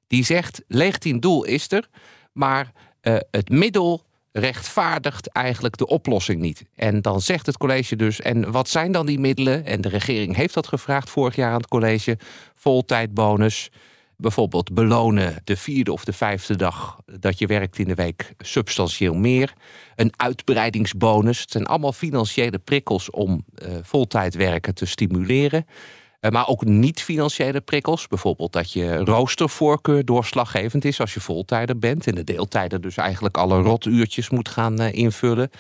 die 0.06 0.24
zegt 0.24 0.62
legitiem 0.68 1.20
doel 1.20 1.44
is 1.44 1.72
er, 1.72 1.88
maar 2.32 2.72
uh, 3.02 3.16
het 3.30 3.48
middel 3.48 4.04
rechtvaardigt 4.32 5.28
eigenlijk 5.28 5.76
de 5.76 5.86
oplossing 5.86 6.40
niet. 6.40 6.64
En 6.74 7.02
dan 7.02 7.20
zegt 7.20 7.46
het 7.46 7.56
college 7.56 7.96
dus, 7.96 8.20
en 8.20 8.50
wat 8.50 8.68
zijn 8.68 8.92
dan 8.92 9.06
die 9.06 9.18
middelen? 9.18 9.64
En 9.64 9.80
de 9.80 9.88
regering 9.88 10.36
heeft 10.36 10.54
dat 10.54 10.68
gevraagd 10.68 11.10
vorig 11.10 11.36
jaar 11.36 11.50
aan 11.50 11.56
het 11.60 11.68
college, 11.68 12.18
voltijdbonus, 12.54 13.70
Bijvoorbeeld 14.16 14.74
belonen 14.74 15.40
de 15.44 15.56
vierde 15.56 15.92
of 15.92 16.04
de 16.04 16.12
vijfde 16.12 16.56
dag 16.56 16.98
dat 17.20 17.38
je 17.38 17.46
werkt 17.46 17.78
in 17.78 17.88
de 17.88 17.94
week 17.94 18.34
substantieel 18.38 19.14
meer. 19.14 19.52
Een 19.96 20.12
uitbreidingsbonus. 20.16 21.40
Het 21.40 21.50
zijn 21.50 21.66
allemaal 21.66 21.92
financiële 21.92 22.58
prikkels 22.58 23.10
om 23.10 23.44
uh, 23.54 23.68
voltijd 23.82 24.34
werken 24.34 24.74
te 24.74 24.86
stimuleren. 24.86 25.66
Uh, 26.20 26.30
maar 26.30 26.48
ook 26.48 26.64
niet-financiële 26.64 27.60
prikkels. 27.60 28.08
Bijvoorbeeld 28.08 28.52
dat 28.52 28.72
je 28.72 28.96
roostervoorkeur 28.96 30.04
doorslaggevend 30.04 30.84
is 30.84 31.00
als 31.00 31.14
je 31.14 31.20
voltijder 31.20 31.78
bent. 31.78 32.06
En 32.06 32.14
de 32.14 32.24
deeltijder 32.24 32.80
dus 32.80 32.96
eigenlijk 32.96 33.36
alle 33.36 33.60
rotuurtjes 33.60 34.30
moet 34.30 34.48
gaan 34.48 34.80
uh, 34.80 34.92
invullen. 34.92 35.50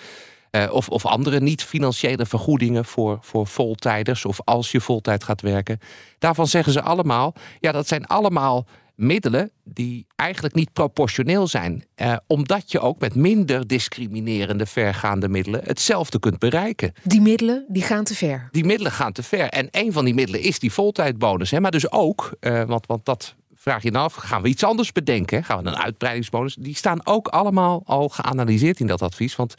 Uh, 0.56 0.72
of, 0.72 0.88
of 0.88 1.06
andere 1.06 1.40
niet-financiële 1.40 2.26
vergoedingen 2.26 2.84
voor, 2.84 3.18
voor 3.20 3.46
voltijders. 3.46 4.24
Of 4.24 4.40
als 4.44 4.72
je 4.72 4.80
voltijd 4.80 5.24
gaat 5.24 5.40
werken. 5.40 5.78
Daarvan 6.18 6.46
zeggen 6.46 6.72
ze 6.72 6.82
allemaal, 6.82 7.34
ja, 7.60 7.72
dat 7.72 7.88
zijn 7.88 8.06
allemaal 8.06 8.66
middelen 8.94 9.50
die 9.64 10.06
eigenlijk 10.16 10.54
niet 10.54 10.72
proportioneel 10.72 11.46
zijn. 11.46 11.84
Uh, 11.96 12.16
omdat 12.26 12.70
je 12.72 12.80
ook 12.80 12.98
met 12.98 13.14
minder 13.14 13.66
discriminerende, 13.66 14.66
vergaande 14.66 15.28
middelen 15.28 15.60
hetzelfde 15.64 16.18
kunt 16.18 16.38
bereiken. 16.38 16.92
Die 17.02 17.20
middelen 17.20 17.64
die 17.68 17.82
gaan 17.82 18.04
te 18.04 18.14
ver. 18.14 18.48
Die 18.50 18.64
middelen 18.64 18.92
gaan 18.92 19.12
te 19.12 19.22
ver. 19.22 19.48
En 19.48 19.68
een 19.70 19.92
van 19.92 20.04
die 20.04 20.14
middelen 20.14 20.40
is 20.40 20.58
die 20.58 20.72
voltijdbonus. 20.72 21.50
Hè? 21.50 21.60
Maar 21.60 21.70
dus 21.70 21.90
ook, 21.90 22.36
uh, 22.40 22.62
want, 22.62 22.86
want 22.86 23.04
dat 23.04 23.34
vraag 23.54 23.82
je 23.82 23.90
dan 23.90 24.02
af, 24.02 24.14
gaan 24.14 24.42
we 24.42 24.48
iets 24.48 24.64
anders 24.64 24.92
bedenken? 24.92 25.44
Gaan 25.44 25.62
we 25.62 25.68
een 25.68 25.76
uitbreidingsbonus? 25.76 26.54
Die 26.54 26.76
staan 26.76 27.06
ook 27.06 27.28
allemaal 27.28 27.82
al 27.84 28.08
geanalyseerd 28.08 28.80
in 28.80 28.86
dat 28.86 29.02
advies. 29.02 29.36
Want 29.36 29.54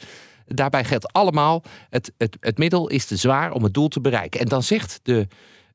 Daarbij 0.46 0.84
geldt 0.84 1.12
allemaal, 1.12 1.62
het, 1.90 2.12
het, 2.18 2.36
het 2.40 2.58
middel 2.58 2.88
is 2.88 3.06
te 3.06 3.16
zwaar 3.16 3.52
om 3.52 3.62
het 3.62 3.74
doel 3.74 3.88
te 3.88 4.00
bereiken. 4.00 4.40
En 4.40 4.46
dan 4.46 4.62
zegt 4.62 5.00
de, 5.02 5.26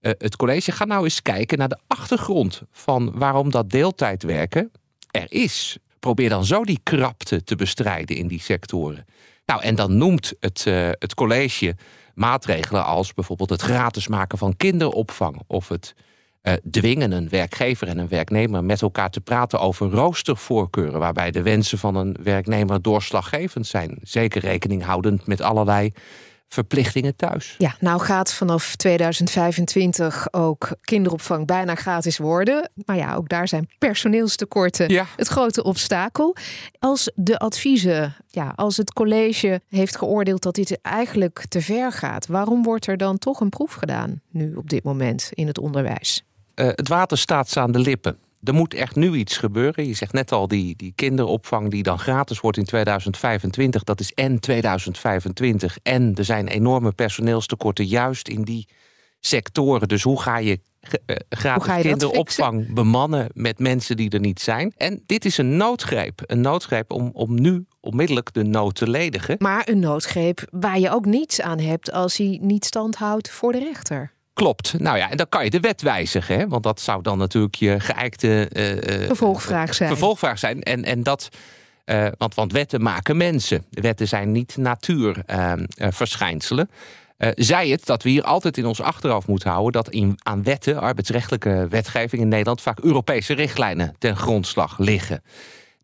uh, 0.01 0.11
het 0.17 0.35
college, 0.35 0.71
ga 0.71 0.85
nou 0.85 1.03
eens 1.03 1.21
kijken 1.21 1.57
naar 1.57 1.69
de 1.69 1.79
achtergrond 1.87 2.61
van 2.71 3.11
waarom 3.13 3.51
dat 3.51 3.69
deeltijdwerken 3.69 4.71
er 5.11 5.31
is. 5.31 5.77
Probeer 5.99 6.29
dan 6.29 6.45
zo 6.45 6.63
die 6.63 6.79
krapte 6.83 7.43
te 7.43 7.55
bestrijden 7.55 8.15
in 8.15 8.27
die 8.27 8.41
sectoren. 8.41 9.05
Nou, 9.45 9.61
en 9.61 9.75
dan 9.75 9.97
noemt 9.97 10.33
het, 10.39 10.65
uh, 10.67 10.89
het 10.91 11.13
college 11.13 11.75
maatregelen 12.13 12.85
als 12.85 13.13
bijvoorbeeld 13.13 13.49
het 13.49 13.61
gratis 13.61 14.07
maken 14.07 14.37
van 14.37 14.57
kinderopvang 14.57 15.41
of 15.47 15.67
het 15.67 15.95
uh, 16.43 16.53
dwingen 16.71 17.11
een 17.11 17.29
werkgever 17.29 17.87
en 17.87 17.97
een 17.97 18.07
werknemer 18.07 18.63
met 18.63 18.81
elkaar 18.81 19.09
te 19.09 19.21
praten 19.21 19.59
over 19.59 19.89
roostervoorkeuren, 19.89 20.99
waarbij 20.99 21.31
de 21.31 21.41
wensen 21.41 21.77
van 21.77 21.95
een 21.95 22.17
werknemer 22.23 22.81
doorslaggevend 22.81 23.67
zijn. 23.67 23.97
Zeker 24.01 24.41
rekening 24.41 24.83
houdend 24.83 25.27
met 25.27 25.41
allerlei 25.41 25.93
verplichtingen 26.49 27.15
thuis. 27.15 27.55
Ja, 27.57 27.75
nou 27.79 28.01
gaat 28.01 28.33
vanaf 28.33 28.75
2025 28.75 30.33
ook 30.33 30.69
kinderopvang 30.81 31.45
bijna 31.45 31.75
gratis 31.75 32.17
worden. 32.17 32.71
Maar 32.85 32.95
ja, 32.95 33.15
ook 33.15 33.29
daar 33.29 33.47
zijn 33.47 33.69
personeelstekorten 33.77 34.89
ja. 34.89 35.05
het 35.15 35.27
grote 35.27 35.63
obstakel. 35.63 36.35
Als 36.79 37.11
de 37.15 37.37
adviezen, 37.37 38.15
ja, 38.27 38.53
als 38.55 38.77
het 38.77 38.93
college 38.93 39.61
heeft 39.67 39.97
geoordeeld 39.97 40.41
dat 40.41 40.55
dit 40.55 40.81
eigenlijk 40.81 41.45
te 41.47 41.61
ver 41.61 41.91
gaat, 41.91 42.27
waarom 42.27 42.63
wordt 42.63 42.87
er 42.87 42.97
dan 42.97 43.17
toch 43.17 43.39
een 43.39 43.49
proef 43.49 43.73
gedaan 43.73 44.21
nu 44.29 44.55
op 44.55 44.69
dit 44.69 44.83
moment 44.83 45.29
in 45.33 45.47
het 45.47 45.59
onderwijs? 45.59 46.23
Uh, 46.59 46.67
het 46.67 46.87
water 46.87 47.17
staat 47.17 47.49
ze 47.49 47.59
aan 47.59 47.71
de 47.71 47.79
lippen. 47.79 48.17
Er 48.43 48.53
moet 48.53 48.73
echt 48.73 48.95
nu 48.95 49.15
iets 49.15 49.37
gebeuren. 49.37 49.87
Je 49.87 49.93
zegt 49.93 50.13
net 50.13 50.31
al, 50.31 50.47
die, 50.47 50.75
die 50.75 50.93
kinderopvang 50.95 51.71
die 51.71 51.83
dan 51.83 51.99
gratis 51.99 52.39
wordt 52.39 52.57
in 52.57 52.65
2025, 52.65 53.83
dat 53.83 53.99
is 53.99 54.13
en 54.13 54.39
2025. 54.39 55.77
En 55.83 56.15
er 56.15 56.25
zijn 56.25 56.47
enorme 56.47 56.91
personeelstekorten 56.91 57.85
juist 57.85 58.27
in 58.27 58.43
die 58.43 58.67
sectoren. 59.19 59.87
Dus 59.87 60.03
hoe 60.03 60.21
ga 60.21 60.37
je 60.37 60.59
uh, 61.05 61.15
gratis 61.29 61.67
ga 61.67 61.75
je 61.75 61.83
kinderopvang 61.83 62.73
bemannen 62.73 63.29
met 63.33 63.59
mensen 63.59 63.97
die 63.97 64.09
er 64.09 64.19
niet 64.19 64.39
zijn? 64.39 64.73
En 64.77 65.03
dit 65.05 65.25
is 65.25 65.37
een 65.37 65.57
noodgreep. 65.57 66.21
Een 66.25 66.41
noodgreep 66.41 66.91
om, 66.91 67.09
om 67.13 67.41
nu 67.41 67.65
onmiddellijk 67.79 68.33
de 68.33 68.43
nood 68.43 68.75
te 68.75 68.89
ledigen. 68.89 69.35
Maar 69.39 69.67
een 69.69 69.79
noodgreep 69.79 70.47
waar 70.51 70.79
je 70.79 70.91
ook 70.91 71.05
niets 71.05 71.41
aan 71.41 71.59
hebt 71.59 71.91
als 71.91 72.17
hij 72.17 72.39
niet 72.41 72.65
stand 72.65 72.95
houdt 72.95 73.29
voor 73.29 73.51
de 73.51 73.59
rechter. 73.59 74.17
Klopt. 74.39 74.73
Nou 74.77 74.97
ja, 74.97 75.09
en 75.09 75.17
dan 75.17 75.29
kan 75.29 75.43
je 75.43 75.49
de 75.49 75.59
wet 75.59 75.81
wijzigen. 75.81 76.39
Hè? 76.39 76.47
Want 76.47 76.63
dat 76.63 76.79
zou 76.79 77.01
dan 77.01 77.17
natuurlijk 77.17 77.55
je 77.55 77.79
geëikte 77.79 78.49
uh, 78.53 78.63
vervolgvraag 79.05 79.73
zijn. 79.73 79.89
Vervolgvraag 79.89 80.39
zijn. 80.39 80.63
En, 80.63 80.83
en 80.83 81.03
dat. 81.03 81.29
Uh, 81.85 82.07
want, 82.17 82.35
want 82.35 82.51
wetten 82.51 82.81
maken 82.81 83.17
mensen. 83.17 83.65
Wetten 83.69 84.07
zijn 84.07 84.31
niet 84.31 84.57
natuurverschijnselen. 84.57 86.69
Uh, 87.17 87.29
zij 87.35 87.67
het 87.67 87.85
dat 87.85 88.03
we 88.03 88.09
hier 88.09 88.23
altijd 88.23 88.57
in 88.57 88.65
ons 88.65 88.81
achterhoofd 88.81 89.27
moeten 89.27 89.49
houden 89.49 89.83
dat 89.83 89.89
in, 89.89 90.19
aan 90.23 90.43
wetten, 90.43 90.79
arbeidsrechtelijke 90.79 91.67
wetgeving 91.69 92.21
in 92.21 92.27
Nederland, 92.27 92.61
vaak 92.61 92.79
Europese 92.79 93.33
richtlijnen 93.33 93.95
ten 93.97 94.17
grondslag 94.17 94.77
liggen 94.77 95.21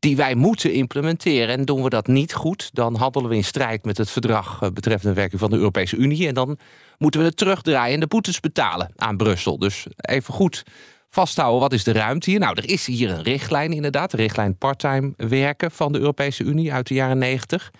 die 0.05 0.15
wij 0.15 0.35
moeten 0.35 0.73
implementeren. 0.73 1.47
En 1.47 1.65
doen 1.65 1.83
we 1.83 1.89
dat 1.89 2.07
niet 2.07 2.33
goed, 2.33 2.69
dan 2.73 2.95
handelen 2.95 3.29
we 3.29 3.35
in 3.35 3.43
strijd 3.43 3.85
met 3.85 3.97
het 3.97 4.09
verdrag 4.09 4.61
eh, 4.61 4.69
betreffende 4.69 5.13
de 5.13 5.19
werking 5.19 5.39
van 5.39 5.49
de 5.49 5.55
Europese 5.55 5.95
Unie. 5.95 6.27
En 6.27 6.33
dan 6.33 6.57
moeten 6.97 7.19
we 7.19 7.25
het 7.25 7.37
terugdraaien 7.37 7.93
en 7.93 7.99
de 7.99 8.07
boetes 8.07 8.39
betalen 8.39 8.91
aan 8.95 9.17
Brussel. 9.17 9.59
Dus 9.59 9.85
even 9.95 10.33
goed 10.33 10.63
vasthouden, 11.09 11.59
wat 11.59 11.73
is 11.73 11.83
de 11.83 11.91
ruimte 11.91 12.29
hier? 12.29 12.39
Nou, 12.39 12.55
er 12.55 12.69
is 12.69 12.85
hier 12.85 13.09
een 13.09 13.23
richtlijn 13.23 13.73
inderdaad, 13.73 14.11
de 14.11 14.17
richtlijn 14.17 14.57
parttime 14.57 15.13
werken 15.17 15.71
van 15.71 15.91
de 15.91 15.99
Europese 15.99 16.43
Unie 16.43 16.73
uit 16.73 16.87
de 16.87 16.93
jaren 16.93 17.17
90. 17.17 17.71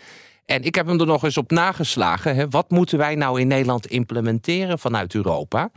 En 0.46 0.64
ik 0.64 0.76
heb 0.76 0.88
hem 0.88 1.00
er 1.00 1.06
nog 1.06 1.24
eens 1.24 1.38
op 1.38 1.52
nageslagen. 1.52 2.36
Hè. 2.36 2.50
Wat 2.50 2.70
moeten 2.70 2.98
wij 2.98 3.16
nou 3.16 3.40
in 3.40 3.48
Nederland 3.48 3.88
implementeren 3.88 4.80
vanuit 4.80 5.14
Europa? 5.14 5.72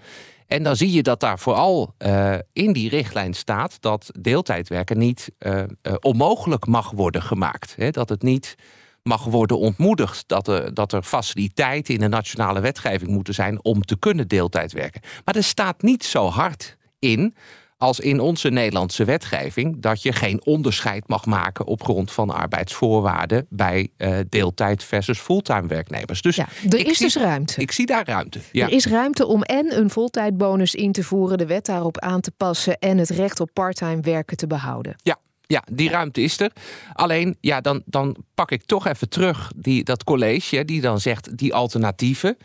En 0.49 0.63
dan 0.63 0.77
zie 0.77 0.93
je 0.93 1.03
dat 1.03 1.21
daar 1.21 1.39
vooral 1.39 1.95
uh, 1.99 2.35
in 2.53 2.73
die 2.73 2.89
richtlijn 2.89 3.35
staat 3.35 3.81
dat 3.81 4.11
deeltijdwerken 4.21 4.99
niet 4.99 5.31
uh, 5.39 5.59
uh, 5.59 5.95
onmogelijk 6.01 6.67
mag 6.67 6.91
worden 6.91 7.23
gemaakt. 7.23 7.75
Hè? 7.77 7.91
Dat 7.91 8.09
het 8.09 8.23
niet 8.23 8.55
mag 9.03 9.25
worden 9.25 9.59
ontmoedigd. 9.59 10.25
Dat 10.27 10.49
er, 10.49 10.75
dat 10.75 10.93
er 10.93 11.03
faciliteiten 11.03 11.95
in 11.95 12.01
de 12.01 12.09
nationale 12.09 12.61
wetgeving 12.61 13.11
moeten 13.11 13.35
zijn 13.35 13.65
om 13.65 13.83
te 13.83 13.99
kunnen 13.99 14.29
deeltijd 14.29 14.73
werken. 14.73 15.01
Maar 15.25 15.37
er 15.37 15.45
staat 15.45 15.83
niet 15.83 16.05
zo 16.05 16.29
hard 16.29 16.77
in 16.99 17.35
als 17.79 18.01
in 18.01 18.21
onze 18.21 18.49
Nederlandse 18.49 19.05
wetgeving 19.05 19.81
dat 19.81 20.03
je 20.03 20.13
geen 20.13 20.41
onderscheid 20.45 21.09
mag 21.09 21.27
maken 21.27 21.67
op 21.67 21.83
grond 21.83 22.13
van 22.13 22.31
arbeidsvoorwaarden 22.31 23.47
bij 23.49 23.89
uh, 23.99 24.19
deeltijd 24.29 24.85
versus 24.85 25.19
fulltime 25.19 25.67
werknemers. 25.67 26.23
Dus 26.23 26.37
ja, 26.37 26.49
er 26.69 26.87
is 26.87 26.97
zie, 26.97 27.07
dus 27.07 27.17
ruimte. 27.17 27.61
Ik 27.61 27.73
zie 27.73 27.87
daar 27.87 28.07
ruimte. 28.07 28.41
Ja. 28.53 28.67
Er 28.67 28.73
is 28.73 28.87
ruimte 28.87 29.27
om 29.27 29.43
en 29.43 29.79
een 29.79 29.91
voltijdbonus 29.91 30.75
in 30.75 30.93
te 30.93 31.05
voeren, 31.05 31.39
de 31.39 31.47
wet 31.47 31.67
daarop 31.67 31.99
aan 31.99 32.21
te 32.21 32.31
passen 32.31 32.79
en 32.79 32.99
het 32.99 33.11
recht 33.11 33.41
op 33.41 33.51
parttime 33.53 34.01
werken 34.01 34.37
te 34.37 34.47
behouden. 34.47 34.97
Ja, 35.03 35.17
ja, 35.47 35.63
die 35.73 35.91
ruimte 35.91 36.21
is 36.21 36.41
er. 36.41 36.53
Alleen, 36.93 37.37
ja, 37.41 37.61
dan, 37.61 37.83
dan 37.87 38.17
pak 38.35 38.51
ik 38.51 38.65
toch 38.65 38.87
even 38.87 39.09
terug 39.09 39.53
die, 39.57 39.85
dat 39.85 40.05
college, 40.05 40.65
die 40.65 40.81
dan 40.81 41.01
zegt 41.01 41.37
die 41.39 41.55
alternatieven. 41.55 42.37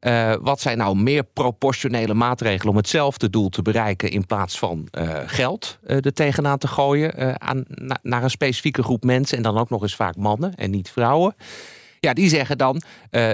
Uh, 0.00 0.34
wat 0.40 0.60
zijn 0.60 0.78
nou 0.78 0.96
meer 0.96 1.24
proportionele 1.24 2.14
maatregelen 2.14 2.70
om 2.70 2.76
hetzelfde 2.76 3.30
doel 3.30 3.48
te 3.48 3.62
bereiken 3.62 4.10
in 4.10 4.26
plaats 4.26 4.58
van 4.58 4.88
uh, 4.98 5.16
geld 5.26 5.78
uh, 5.86 5.96
er 5.96 6.12
tegenaan 6.12 6.58
te 6.58 6.68
gooien 6.68 7.40
aan, 7.40 7.64
na, 7.68 7.98
naar 8.02 8.22
een 8.22 8.30
specifieke 8.30 8.82
groep 8.82 9.04
mensen 9.04 9.36
en 9.36 9.42
dan 9.42 9.58
ook 9.58 9.70
nog 9.70 9.82
eens 9.82 9.94
vaak 9.94 10.16
mannen 10.16 10.54
en 10.54 10.70
niet 10.70 10.90
vrouwen? 10.90 11.34
Ja, 11.98 12.12
die 12.12 12.28
zeggen 12.28 12.58
dan, 12.58 12.82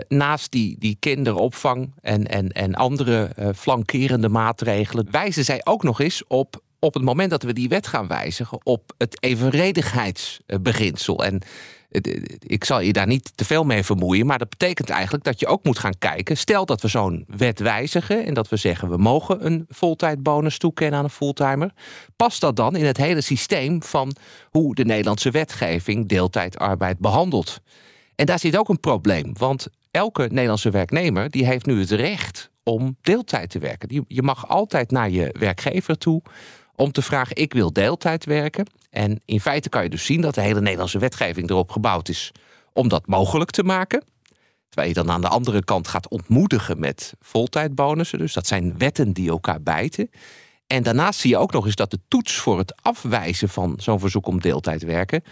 naast 0.08 0.52
die, 0.52 0.76
die 0.78 0.96
kinderopvang 1.00 1.92
en, 2.00 2.26
en, 2.26 2.49
en 2.49 2.75
andere 2.75 3.30
flankerende 3.56 4.28
maatregelen, 4.28 5.11
wijzen 5.11 5.44
zij 5.44 5.61
ook 5.64 5.82
nog 5.82 6.00
eens 6.00 6.26
op 6.26 6.64
op 6.78 6.94
het 6.94 7.02
moment 7.02 7.30
dat 7.30 7.42
we 7.42 7.52
die 7.52 7.68
wet 7.68 7.87
gaan 7.87 8.06
wijzigen 8.06 8.58
op 8.62 8.94
het 8.99 9.23
evenredigheidsbeginsel. 9.23 11.25
En 11.25 11.42
ik 12.38 12.65
zal 12.65 12.81
je 12.81 12.93
daar 12.93 13.07
niet 13.07 13.33
te 13.35 13.45
veel 13.45 13.65
mee 13.65 13.83
vermoeien, 13.83 14.26
maar 14.26 14.38
dat 14.38 14.49
betekent 14.49 14.91
eigenlijk 14.91 15.25
dat 15.25 15.41
je 15.41 15.47
ook 15.47 15.65
moet 15.65 15.79
gaan 15.79 15.99
kijken. 15.99 16.37
Stel 16.37 16.67
dat 16.67 16.81
we 16.81 16.88
zo'n 16.88 17.25
wet 17.37 17.59
wijzigen 17.59 18.25
en 18.25 18.35
dat 18.35 18.49
we 18.49 18.57
zeggen 18.57 18.88
we 18.88 18.97
mogen 18.97 19.47
een 19.47 19.65
voltijdbonus 19.69 20.59
toekennen 20.59 20.99
aan 20.99 21.05
een 21.05 21.11
fulltimer. 21.11 21.73
Past 22.17 22.41
dat 22.41 22.57
dan 22.57 22.76
in 22.76 22.85
het 22.85 22.97
hele 22.97 23.21
systeem 23.21 23.83
van 23.83 24.17
hoe 24.50 24.75
de 24.75 24.85
Nederlandse 24.85 25.31
wetgeving 25.31 26.09
deeltijdarbeid 26.09 26.99
behandelt? 26.99 27.61
En 28.15 28.26
daar 28.26 28.38
zit 28.38 28.57
ook 28.57 28.69
een 28.69 28.81
probleem, 28.81 29.33
want 29.38 29.67
elke 29.91 30.29
Nederlandse 30.31 30.71
werknemer 30.71 31.31
die 31.31 31.47
heeft 31.47 31.67
nu 31.67 31.81
het 31.81 31.91
recht 31.91 32.50
om 32.62 32.97
deeltijd 33.00 33.50
te 33.50 33.59
werken. 33.59 34.05
Je 34.09 34.23
mag 34.23 34.49
altijd 34.49 34.91
naar 34.91 35.11
je 35.11 35.35
werkgever 35.38 35.99
toe 35.99 36.23
om 36.76 36.92
te 36.92 37.02
vragen: 37.02 37.37
ik 37.37 37.52
wil 37.52 37.73
deeltijd 37.73 38.25
werken. 38.25 38.66
En 38.90 39.21
in 39.25 39.40
feite 39.40 39.68
kan 39.68 39.83
je 39.83 39.88
dus 39.88 40.04
zien 40.04 40.21
dat 40.21 40.35
de 40.35 40.40
hele 40.40 40.61
Nederlandse 40.61 40.99
wetgeving 40.99 41.50
erop 41.50 41.71
gebouwd 41.71 42.09
is 42.09 42.33
om 42.73 42.88
dat 42.88 43.06
mogelijk 43.06 43.50
te 43.50 43.62
maken. 43.62 44.04
Terwijl 44.68 44.88
je 44.88 45.02
dan 45.02 45.11
aan 45.11 45.21
de 45.21 45.28
andere 45.28 45.64
kant 45.64 45.88
gaat 45.88 46.09
ontmoedigen 46.09 46.78
met 46.78 47.14
voltijdbonussen. 47.21 48.18
Dus 48.18 48.33
dat 48.33 48.47
zijn 48.47 48.78
wetten 48.78 49.12
die 49.12 49.28
elkaar 49.28 49.62
bijten. 49.62 50.11
En 50.66 50.83
daarnaast 50.83 51.21
zie 51.21 51.30
je 51.30 51.37
ook 51.37 51.52
nog 51.52 51.66
eens 51.66 51.75
dat 51.75 51.90
de 51.90 52.00
toets 52.09 52.35
voor 52.37 52.59
het 52.59 52.83
afwijzen 52.83 53.49
van 53.49 53.75
zo'n 53.76 54.00
verzoek 54.00 54.26
om 54.26 54.40
deeltijd 54.40 54.83
werken 54.83 55.23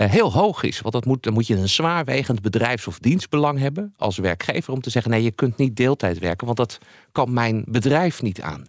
uh, 0.00 0.10
heel 0.10 0.32
hoog 0.32 0.62
is. 0.62 0.80
Want 0.80 0.94
dat 0.94 1.04
moet, 1.04 1.22
dan 1.22 1.32
moet 1.32 1.46
je 1.46 1.56
een 1.56 1.68
zwaarwegend 1.68 2.42
bedrijfs- 2.42 2.86
of 2.86 2.98
dienstbelang 2.98 3.58
hebben 3.58 3.94
als 3.96 4.18
werkgever 4.18 4.72
om 4.72 4.80
te 4.80 4.90
zeggen: 4.90 5.10
nee, 5.10 5.22
je 5.22 5.30
kunt 5.30 5.56
niet 5.56 5.76
deeltijd 5.76 6.18
werken, 6.18 6.46
want 6.46 6.58
dat 6.58 6.78
kan 7.12 7.32
mijn 7.32 7.64
bedrijf 7.66 8.22
niet 8.22 8.40
aan. 8.40 8.64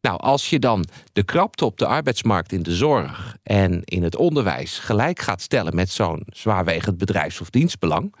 Nou, 0.00 0.18
als 0.18 0.50
je 0.50 0.58
dan 0.58 0.84
de 1.12 1.22
krapte 1.22 1.64
op 1.64 1.78
de 1.78 1.86
arbeidsmarkt 1.86 2.52
in 2.52 2.62
de 2.62 2.74
zorg 2.74 3.36
en 3.42 3.84
in 3.84 4.02
het 4.02 4.16
onderwijs 4.16 4.78
gelijk 4.78 5.18
gaat 5.18 5.40
stellen 5.40 5.74
met 5.74 5.90
zo'n 5.90 6.22
zwaarwegend 6.26 6.98
bedrijfs- 6.98 7.40
of 7.40 7.50
dienstbelang, 7.50 8.14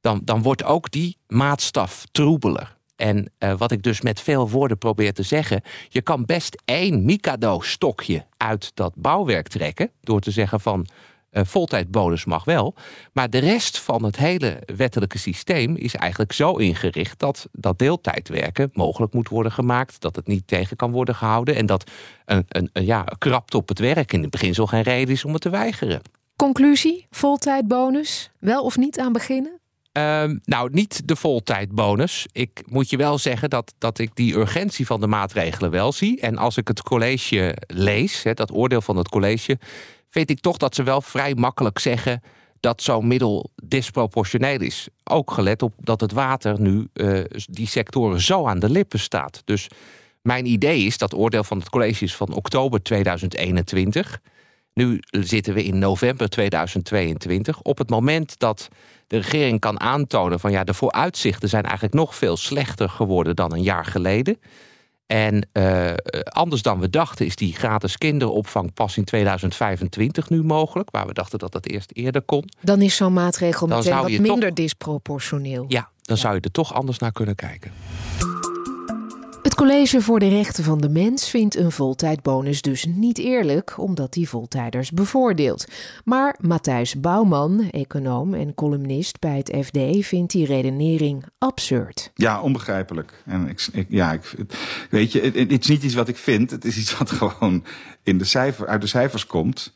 dan, 0.00 0.20
dan 0.24 0.42
wordt 0.42 0.64
ook 0.64 0.90
die 0.90 1.16
maatstaf 1.26 2.04
troebeler. 2.12 2.76
En 2.96 3.32
uh, 3.38 3.54
wat 3.56 3.70
ik 3.70 3.82
dus 3.82 4.00
met 4.00 4.20
veel 4.20 4.50
woorden 4.50 4.78
probeer 4.78 5.12
te 5.12 5.22
zeggen, 5.22 5.62
je 5.88 6.02
kan 6.02 6.24
best 6.24 6.62
één 6.64 7.04
Mikado-stokje 7.04 8.26
uit 8.36 8.70
dat 8.74 8.92
bouwwerk 8.96 9.48
trekken 9.48 9.90
door 10.00 10.20
te 10.20 10.30
zeggen 10.30 10.60
van 10.60 10.86
voltijdbonus 11.42 12.24
mag 12.24 12.44
wel. 12.44 12.74
Maar 13.12 13.30
de 13.30 13.38
rest 13.38 13.78
van 13.78 14.04
het 14.04 14.16
hele 14.16 14.62
wettelijke 14.76 15.18
systeem 15.18 15.76
is 15.76 15.94
eigenlijk 15.94 16.32
zo 16.32 16.56
ingericht 16.56 17.18
dat, 17.18 17.48
dat 17.52 17.78
deeltijdwerken 17.78 18.70
mogelijk 18.72 19.12
moet 19.12 19.28
worden 19.28 19.52
gemaakt. 19.52 20.00
Dat 20.00 20.16
het 20.16 20.26
niet 20.26 20.46
tegen 20.46 20.76
kan 20.76 20.90
worden 20.90 21.14
gehouden. 21.14 21.54
En 21.54 21.66
dat 21.66 21.90
een, 22.24 22.44
een, 22.48 22.70
een 22.72 22.84
ja, 22.84 23.04
krapt 23.18 23.54
op 23.54 23.68
het 23.68 23.78
werk 23.78 24.12
in 24.12 24.20
het 24.20 24.30
beginsel 24.30 24.66
geen 24.66 24.82
reden 24.82 25.14
is 25.14 25.24
om 25.24 25.32
het 25.32 25.42
te 25.42 25.50
weigeren. 25.50 26.02
Conclusie: 26.36 27.06
voltijdbonus? 27.10 28.30
Wel 28.38 28.62
of 28.62 28.76
niet 28.76 28.98
aan 28.98 29.12
beginnen? 29.12 29.58
Uh, 29.98 30.24
nou, 30.44 30.68
niet 30.72 31.08
de 31.08 31.16
voltijdbonus. 31.16 32.26
Ik 32.32 32.62
moet 32.66 32.90
je 32.90 32.96
wel 32.96 33.18
zeggen 33.18 33.50
dat, 33.50 33.74
dat 33.78 33.98
ik 33.98 34.10
die 34.14 34.34
urgentie 34.34 34.86
van 34.86 35.00
de 35.00 35.06
maatregelen 35.06 35.70
wel 35.70 35.92
zie. 35.92 36.20
En 36.20 36.36
als 36.36 36.56
ik 36.56 36.68
het 36.68 36.82
college 36.82 37.56
lees, 37.66 38.22
hè, 38.22 38.34
dat 38.34 38.52
oordeel 38.52 38.80
van 38.80 38.96
het 38.96 39.08
college, 39.08 39.58
vind 40.14 40.30
ik 40.30 40.40
toch 40.40 40.56
dat 40.56 40.74
ze 40.74 40.82
wel 40.82 41.00
vrij 41.00 41.34
makkelijk 41.34 41.78
zeggen 41.78 42.22
dat 42.60 42.82
zo'n 42.82 43.06
middel 43.06 43.50
disproportioneel 43.62 44.60
is. 44.60 44.88
Ook 45.04 45.30
gelet 45.30 45.62
op 45.62 45.74
dat 45.78 46.00
het 46.00 46.12
water 46.12 46.60
nu 46.60 46.88
uh, 46.94 47.24
die 47.50 47.66
sectoren 47.66 48.20
zo 48.20 48.46
aan 48.46 48.58
de 48.58 48.70
lippen 48.70 48.98
staat. 48.98 49.42
Dus 49.44 49.68
mijn 50.22 50.46
idee 50.46 50.80
is 50.80 50.98
dat 50.98 51.14
oordeel 51.14 51.44
van 51.44 51.58
het 51.58 51.70
college 51.70 52.04
is 52.04 52.16
van 52.16 52.32
oktober 52.32 52.82
2021. 52.82 54.20
Nu 54.74 55.00
zitten 55.10 55.54
we 55.54 55.64
in 55.64 55.78
november 55.78 56.28
2022. 56.28 57.60
Op 57.62 57.78
het 57.78 57.90
moment 57.90 58.38
dat 58.38 58.68
de 59.06 59.16
regering 59.16 59.60
kan 59.60 59.80
aantonen 59.80 60.40
van 60.40 60.50
ja, 60.50 60.64
de 60.64 60.74
vooruitzichten 60.74 61.48
zijn 61.48 61.64
eigenlijk 61.64 61.94
nog 61.94 62.14
veel 62.14 62.36
slechter 62.36 62.88
geworden 62.88 63.36
dan 63.36 63.52
een 63.52 63.62
jaar 63.62 63.84
geleden. 63.84 64.38
En 65.14 65.48
uh, 65.52 65.92
anders 66.24 66.62
dan 66.62 66.80
we 66.80 66.90
dachten 66.90 67.26
is 67.26 67.36
die 67.36 67.54
gratis 67.54 67.98
kinderopvang 67.98 68.74
pas 68.74 68.96
in 68.96 69.04
2025 69.04 70.30
nu 70.30 70.42
mogelijk. 70.42 70.90
Waar 70.90 71.06
we 71.06 71.12
dachten 71.12 71.38
dat 71.38 71.52
dat 71.52 71.66
eerst 71.66 71.90
eerder 71.92 72.22
kon. 72.22 72.44
Dan 72.60 72.82
is 72.82 72.96
zo'n 72.96 73.12
maatregel 73.12 73.66
meteen 73.66 73.96
wat 73.96 74.10
minder 74.10 74.54
disproportioneel. 74.54 75.64
Ja, 75.68 75.88
dan 76.02 76.16
ja. 76.16 76.22
zou 76.22 76.34
je 76.34 76.40
er 76.40 76.50
toch 76.50 76.74
anders 76.74 76.98
naar 76.98 77.12
kunnen 77.12 77.34
kijken. 77.34 77.72
Het 79.44 79.54
College 79.54 80.00
voor 80.00 80.18
de 80.18 80.28
Rechten 80.28 80.64
van 80.64 80.80
de 80.80 80.88
Mens 80.88 81.30
vindt 81.30 81.56
een 81.56 81.72
voltijdbonus 81.72 82.62
dus 82.62 82.86
niet 82.86 83.18
eerlijk, 83.18 83.78
omdat 83.78 84.12
die 84.12 84.28
voltijders 84.28 84.90
bevoordeelt. 84.90 85.66
Maar 86.04 86.36
Matthijs 86.40 87.00
Bouwman, 87.00 87.68
econoom 87.70 88.34
en 88.34 88.54
columnist 88.54 89.20
bij 89.20 89.36
het 89.36 89.56
FD, 89.64 90.06
vindt 90.06 90.32
die 90.32 90.46
redenering 90.46 91.24
absurd. 91.38 92.10
Ja, 92.14 92.40
onbegrijpelijk. 92.40 93.22
En 93.26 93.48
ik, 93.48 93.86
ja, 93.88 94.12
ik, 94.12 94.34
weet 94.90 95.12
je, 95.12 95.20
het, 95.20 95.50
is 95.50 95.66
niet 95.66 95.82
iets 95.82 95.94
wat 95.94 96.08
ik 96.08 96.16
vind, 96.16 96.50
het 96.50 96.64
is 96.64 96.76
iets 96.76 96.98
wat 96.98 97.10
gewoon 97.20 97.64
in 98.02 98.18
de 98.18 98.24
cijfer, 98.24 98.66
uit 98.66 98.80
de 98.80 98.86
cijfers 98.86 99.26
komt. 99.26 99.72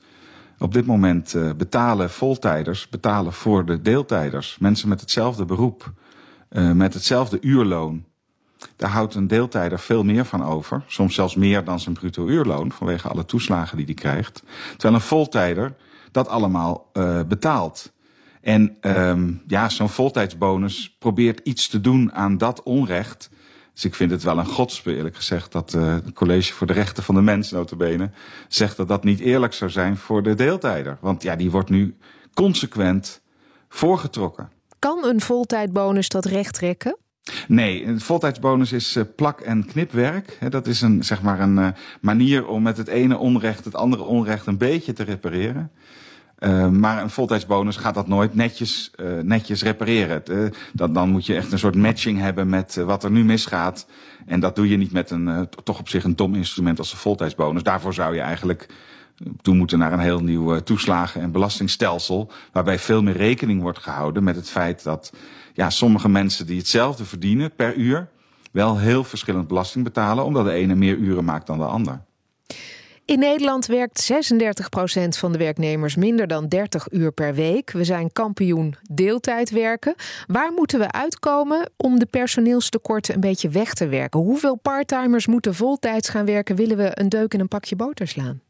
Op 0.59 0.73
dit 0.73 0.87
moment 0.87 1.35
uh, 1.35 1.51
betalen 1.57 2.11
voltijders, 2.11 2.89
betalen 2.89 3.33
voor 3.33 3.65
de 3.65 3.83
deeltijders, 3.83 4.57
mensen 4.59 4.89
met 4.89 5.01
hetzelfde 5.01 5.45
beroep, 5.45 5.93
uh, 6.51 6.73
met 6.73 6.95
hetzelfde 6.95 7.39
uurloon 7.41 8.07
daar 8.77 8.91
houdt 8.91 9.15
een 9.15 9.27
deeltijder 9.27 9.79
veel 9.79 10.05
meer 10.05 10.25
van 10.25 10.45
over. 10.45 10.83
Soms 10.87 11.15
zelfs 11.15 11.35
meer 11.35 11.65
dan 11.65 11.81
zijn 11.81 11.95
bruto 11.95 12.27
uurloon 12.27 12.73
vanwege 12.73 13.09
alle 13.09 13.25
toeslagen 13.25 13.77
die 13.77 13.87
hij 13.87 13.95
krijgt. 13.95 14.43
Terwijl 14.71 14.95
een 14.95 15.01
voltijder 15.01 15.75
dat 16.13 16.29
allemaal 16.29 16.91
uh, 16.93 17.21
betaalt. 17.29 17.93
En 18.41 18.77
um, 18.81 19.43
ja, 19.47 19.69
zo'n 19.69 19.89
voltijdsbonus 19.89 20.97
probeert 20.99 21.41
iets 21.45 21.69
te 21.69 21.81
doen 21.81 22.13
aan 22.13 22.39
dat 22.39 22.63
onrecht. 22.63 23.31
Dus 23.73 23.85
ik 23.85 23.95
vind 23.95 24.11
het 24.11 24.23
wel 24.23 24.39
een 24.39 24.47
godspe, 24.47 24.95
eerlijk 24.97 25.17
gezegd, 25.17 25.53
dat 25.53 25.75
uh, 25.75 25.93
het 25.93 26.13
College 26.13 26.53
voor 26.53 26.67
de 26.67 26.73
Rechten 26.73 27.03
van 27.03 27.15
de 27.15 27.21
Mens, 27.21 27.51
notabene, 27.51 28.11
zegt 28.49 28.77
dat 28.77 28.89
dat 28.89 29.05
niet 29.05 29.21
eerlijk 29.21 29.53
zou 29.53 29.71
zijn 29.71 29.97
voor 29.97 30.23
de 30.23 30.35
deeltijder. 30.35 30.99
Want 31.01 31.23
ja, 31.23 31.37
die 31.37 31.51
wordt 31.51 31.71
nu 31.71 31.97
consequent 32.35 33.21
voorgetrokken. 33.69 34.51
Kan 34.79 35.05
een 35.05 35.21
voltijdbonus 35.21 36.09
dat 36.09 36.25
recht 36.25 36.55
trekken? 36.55 36.97
Nee, 37.49 37.87
een 37.87 38.01
voltijdsbonus 38.01 38.73
is 38.73 38.97
uh, 38.97 39.05
plak- 39.17 39.41
en 39.41 39.67
knipwerk. 39.67 40.39
Dat 40.49 40.67
is 40.67 40.81
een, 40.81 41.05
zeg 41.05 41.23
maar 41.23 41.41
een 41.41 41.59
uh, 41.59 41.69
manier 42.01 42.47
om 42.47 42.63
met 42.63 42.77
het 42.77 42.89
ene 42.89 43.19
onrecht 43.19 43.65
het 43.65 43.75
andere 43.75 44.03
onrecht 44.03 44.47
een 44.47 44.59
beetje 44.59 44.93
te 44.93 45.03
repareren. 45.03 45.71
Uh, 46.39 46.69
maar 46.69 47.03
een 47.03 47.11
voltijdsbonus 47.11 47.77
gaat 47.77 47.95
dat 47.95 48.09
nooit 48.09 48.35
netjes, 48.35 48.91
netjes 49.23 49.63
repareren. 49.63 50.23
dat, 50.73 50.95
dan 50.95 51.09
moet 51.09 51.27
je 51.27 51.35
echt 51.35 51.53
een 51.53 51.59
soort 51.59 51.77
matching 51.77 52.19
hebben 52.19 52.49
met 52.49 52.75
wat 52.75 53.05
er 53.05 53.11
nu 53.11 53.25
misgaat. 53.25 53.87
En 54.27 54.41
dat 54.41 54.57
doe 54.57 54.69
je 54.69 54.77
niet 54.77 54.93
met 54.93 55.11
een 55.11 55.49
toch 55.65 55.79
op 55.79 55.89
zich 55.89 56.05
een 56.05 56.17
dom 56.17 56.35
instrument 56.35 56.79
als 56.79 56.93
een 56.93 56.99
voltijdsbonus. 56.99 57.63
Daarvoor 57.63 57.95
zou 57.95 58.15
je 58.15 58.21
eigenlijk 58.21 58.69
toe 59.43 59.55
moeten 59.55 59.79
naar 59.79 59.93
een 59.93 59.99
heel 59.99 60.21
nieuw 60.21 60.61
toeslagen- 60.61 61.21
en 61.21 61.33
belastingstelsel. 61.33 62.31
Waarbij 62.53 62.79
veel 62.79 63.03
meer 63.03 63.17
rekening 63.17 63.63
wordt 63.63 63.79
gehouden 63.79 64.25
met 64.25 64.37
het 64.37 64.51
feit 64.51 64.83
dat 64.83 65.13
ja, 65.53 65.71
sommige 65.71 66.09
mensen 66.09 66.47
die 66.47 66.59
hetzelfde 66.59 67.05
verdienen 67.05 67.55
per 67.55 67.75
uur 67.75 68.09
wel 68.53 68.79
heel 68.79 69.05
verschillend 69.05 69.49
belasting 69.49 69.85
betalen, 69.85 70.25
omdat 70.25 70.45
de 70.45 70.53
ene 70.53 70.75
meer 70.75 70.97
uren 70.97 71.25
maakt 71.25 71.47
dan 71.47 71.59
de 71.59 71.65
ander. 71.65 72.07
In 73.05 73.19
Nederland 73.19 73.67
werkt 73.67 74.11
36% 74.13 75.09
van 75.09 75.33
de 75.33 75.39
werknemers 75.39 75.97
minder 75.97 76.27
dan 76.27 76.49
30 76.49 76.91
uur 76.91 77.13
per 77.13 77.35
week. 77.35 77.71
We 77.71 77.85
zijn 77.85 78.13
kampioen 78.13 78.75
deeltijd 78.91 79.51
werken. 79.51 79.95
Waar 80.27 80.53
moeten 80.53 80.79
we 80.79 80.93
uitkomen 80.93 81.71
om 81.77 81.99
de 81.99 82.07
personeelstekorten 82.07 83.15
een 83.15 83.21
beetje 83.21 83.49
weg 83.49 83.75
te 83.75 83.89
werken? 83.89 84.21
Hoeveel 84.21 84.57
parttimers 84.57 85.27
moeten 85.27 85.55
voltijds 85.55 86.09
gaan 86.09 86.25
werken? 86.25 86.57
Willen 86.57 86.77
we 86.77 86.91
een 86.95 87.09
deuk 87.09 87.35
in 87.35 87.41
een 87.41 87.49
pakje 87.49 87.77
boter 87.77 88.09
slaan? 88.09 88.41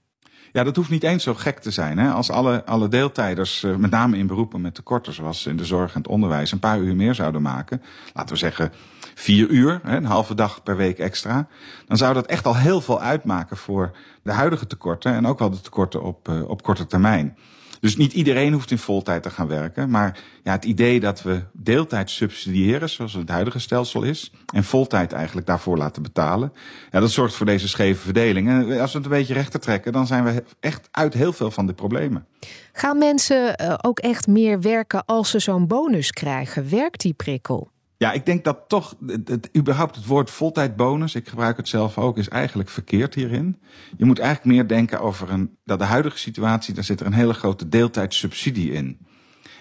Ja, 0.53 0.65
dat 0.65 0.77
hoeft 0.77 0.91
niet 0.91 1.03
eens 1.03 1.23
zo 1.23 1.35
gek 1.35 1.59
te 1.59 1.71
zijn. 1.71 1.99
Hè? 1.99 2.11
Als 2.11 2.31
alle, 2.31 2.65
alle 2.65 2.89
deeltijders, 2.89 3.63
uh, 3.63 3.77
met 3.77 3.91
name 3.91 4.17
in 4.17 4.27
beroepen 4.27 4.61
met 4.61 4.75
tekorten, 4.75 5.13
zoals 5.13 5.47
in 5.47 5.57
de 5.57 5.65
zorg 5.65 5.95
en 5.95 5.99
het 5.99 6.09
onderwijs, 6.11 6.53
een 6.53 6.59
paar 6.59 6.79
uur 6.79 6.97
meer 6.97 7.15
zouden 7.15 7.43
maken, 7.43 7.83
laten 8.15 8.33
we 8.33 8.39
zeggen 8.39 8.73
vier 9.15 9.49
uur, 9.49 9.81
een 9.85 10.05
halve 10.05 10.35
dag 10.35 10.63
per 10.63 10.77
week 10.77 10.99
extra, 10.99 11.49
dan 11.87 11.97
zou 11.97 12.15
dat 12.15 12.27
echt 12.27 12.47
al 12.47 12.57
heel 12.57 12.81
veel 12.81 13.01
uitmaken 13.01 13.57
voor 13.57 13.97
de 14.23 14.33
huidige 14.33 14.67
tekorten 14.67 15.13
en 15.13 15.27
ook 15.27 15.39
wel 15.39 15.51
de 15.51 15.61
tekorten 15.61 16.03
op, 16.03 16.29
uh, 16.29 16.49
op 16.49 16.63
korte 16.63 16.87
termijn. 16.87 17.37
Dus 17.81 17.97
niet 17.97 18.13
iedereen 18.13 18.53
hoeft 18.53 18.71
in 18.71 18.79
voltijd 18.79 19.23
te 19.23 19.31
gaan 19.31 19.47
werken. 19.47 19.91
Maar 19.91 20.19
ja, 20.45 20.53
het 20.53 20.65
idee 20.65 21.01
dat 21.01 21.23
we 21.23 21.43
deeltijd 21.53 22.11
subsidiëren, 22.11 22.89
zoals 22.89 23.13
het 23.13 23.29
huidige 23.29 23.59
stelsel 23.59 24.03
is, 24.03 24.33
en 24.55 24.65
voltijd 24.65 25.13
eigenlijk 25.13 25.47
daarvoor 25.47 25.77
laten 25.77 26.03
betalen, 26.03 26.53
ja, 26.91 27.01
dat 27.01 27.11
zorgt 27.11 27.35
voor 27.35 27.47
deze 27.47 27.69
scheve 27.69 28.01
verdeling. 28.01 28.49
En 28.49 28.81
als 28.81 28.93
we 28.93 28.99
het 28.99 29.07
een 29.07 29.13
beetje 29.13 29.35
rechter 29.35 29.61
trekken, 29.61 29.93
dan 29.93 30.07
zijn 30.07 30.25
we 30.25 30.45
echt 30.61 30.89
uit 30.91 31.15
heel 31.15 31.33
veel 31.33 31.51
van 31.51 31.67
de 31.67 31.73
problemen. 31.73 32.27
Gaan 32.73 32.99
mensen 32.99 33.57
ook 33.85 33.99
echt 33.99 34.27
meer 34.27 34.61
werken 34.61 35.05
als 35.05 35.31
ze 35.31 35.39
zo'n 35.39 35.67
bonus 35.67 36.11
krijgen? 36.11 36.71
Werkt 36.71 37.01
die 37.01 37.15
prikkel? 37.15 37.71
Ja, 37.99 38.13
ik 38.13 38.27
denk 38.27 38.45
dat 38.45 38.59
toch 38.69 38.95
het, 39.07 39.51
überhaupt 39.57 39.97
het 39.97 40.07
woord 40.07 40.31
voltijdbonus, 40.31 41.15
ik 41.15 41.29
gebruik 41.29 41.57
het 41.57 41.69
zelf 41.69 41.99
ook, 41.99 42.19
is 42.19 42.29
eigenlijk 42.29 42.69
verkeerd 42.69 43.15
hierin. 43.15 43.61
Je 43.97 44.05
moet 44.05 44.19
eigenlijk 44.19 44.57
meer 44.57 44.69
denken 44.69 45.01
over 45.01 45.31
een, 45.31 45.57
dat 45.65 45.79
de 45.79 45.85
huidige 45.85 46.19
situatie, 46.19 46.75
daar 46.75 46.85
zit 46.85 47.01
er 47.01 47.07
een 47.07 47.13
hele 47.13 47.35
grote 47.35 47.69
deeltijdssubsidie 47.69 48.73
in. 48.73 48.99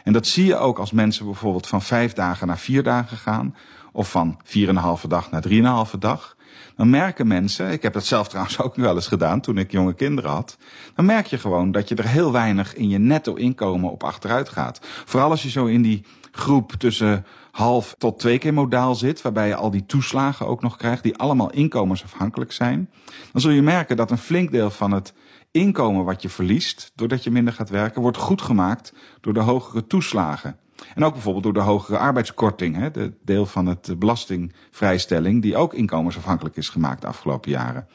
En 0.03 0.13
dat 0.13 0.27
zie 0.27 0.45
je 0.45 0.57
ook 0.57 0.79
als 0.79 0.91
mensen 0.91 1.25
bijvoorbeeld 1.25 1.67
van 1.67 1.81
vijf 1.81 2.13
dagen 2.13 2.47
naar 2.47 2.57
vier 2.57 2.83
dagen 2.83 3.17
gaan, 3.17 3.55
of 3.91 4.11
van 4.11 4.39
vier 4.43 4.69
en 4.69 4.75
een 4.75 4.81
halve 4.81 5.07
dag 5.07 5.31
naar 5.31 5.41
drie 5.41 5.59
en 5.59 5.65
een 5.65 5.71
halve 5.71 5.97
dag. 5.97 6.35
Dan 6.75 6.89
merken 6.89 7.27
mensen, 7.27 7.71
ik 7.71 7.81
heb 7.81 7.93
dat 7.93 8.05
zelf 8.05 8.27
trouwens 8.29 8.61
ook 8.61 8.75
wel 8.75 8.95
eens 8.95 9.07
gedaan 9.07 9.41
toen 9.41 9.57
ik 9.57 9.71
jonge 9.71 9.93
kinderen 9.93 10.31
had. 10.31 10.57
Dan 10.95 11.05
merk 11.05 11.25
je 11.25 11.37
gewoon 11.37 11.71
dat 11.71 11.89
je 11.89 11.95
er 11.95 12.07
heel 12.07 12.31
weinig 12.31 12.75
in 12.75 12.89
je 12.89 12.97
netto 12.97 13.33
inkomen 13.33 13.91
op 13.91 14.03
achteruit 14.03 14.49
gaat. 14.49 14.79
Vooral 14.81 15.29
als 15.29 15.43
je 15.43 15.49
zo 15.49 15.65
in 15.65 15.81
die 15.81 16.05
groep 16.37 16.71
tussen 16.71 17.25
half 17.51 17.95
tot 17.97 18.19
twee 18.19 18.37
keer 18.37 18.53
modaal 18.53 18.95
zit, 18.95 19.21
waarbij 19.21 19.47
je 19.47 19.55
al 19.55 19.71
die 19.71 19.85
toeslagen 19.85 20.47
ook 20.47 20.61
nog 20.61 20.77
krijgt, 20.77 21.03
die 21.03 21.17
allemaal 21.17 21.51
inkomensafhankelijk 21.51 22.51
zijn, 22.51 22.89
dan 23.31 23.41
zul 23.41 23.51
je 23.51 23.61
merken 23.61 23.97
dat 23.97 24.11
een 24.11 24.17
flink 24.17 24.51
deel 24.51 24.69
van 24.69 24.91
het 24.91 25.13
inkomen 25.51 26.05
wat 26.05 26.21
je 26.21 26.29
verliest, 26.29 26.91
doordat 26.95 27.23
je 27.23 27.31
minder 27.31 27.53
gaat 27.53 27.69
werken, 27.69 28.01
wordt 28.01 28.17
goed 28.17 28.41
gemaakt 28.41 28.93
door 29.21 29.33
de 29.33 29.39
hogere 29.39 29.87
toeslagen. 29.87 30.57
En 30.95 31.03
ook 31.03 31.13
bijvoorbeeld 31.13 31.43
door 31.43 31.53
de 31.53 31.59
hogere 31.59 31.97
arbeidskorting, 31.97 32.75
hè, 32.75 32.91
de 32.91 33.13
deel 33.25 33.45
van 33.45 33.65
het 33.65 33.99
belastingvrijstelling, 33.99 35.41
die 35.41 35.55
ook 35.55 35.73
inkomensafhankelijk 35.73 36.57
is 36.57 36.69
gemaakt 36.69 37.01
de 37.01 37.07
afgelopen 37.07 37.51
jaren. 37.51 37.87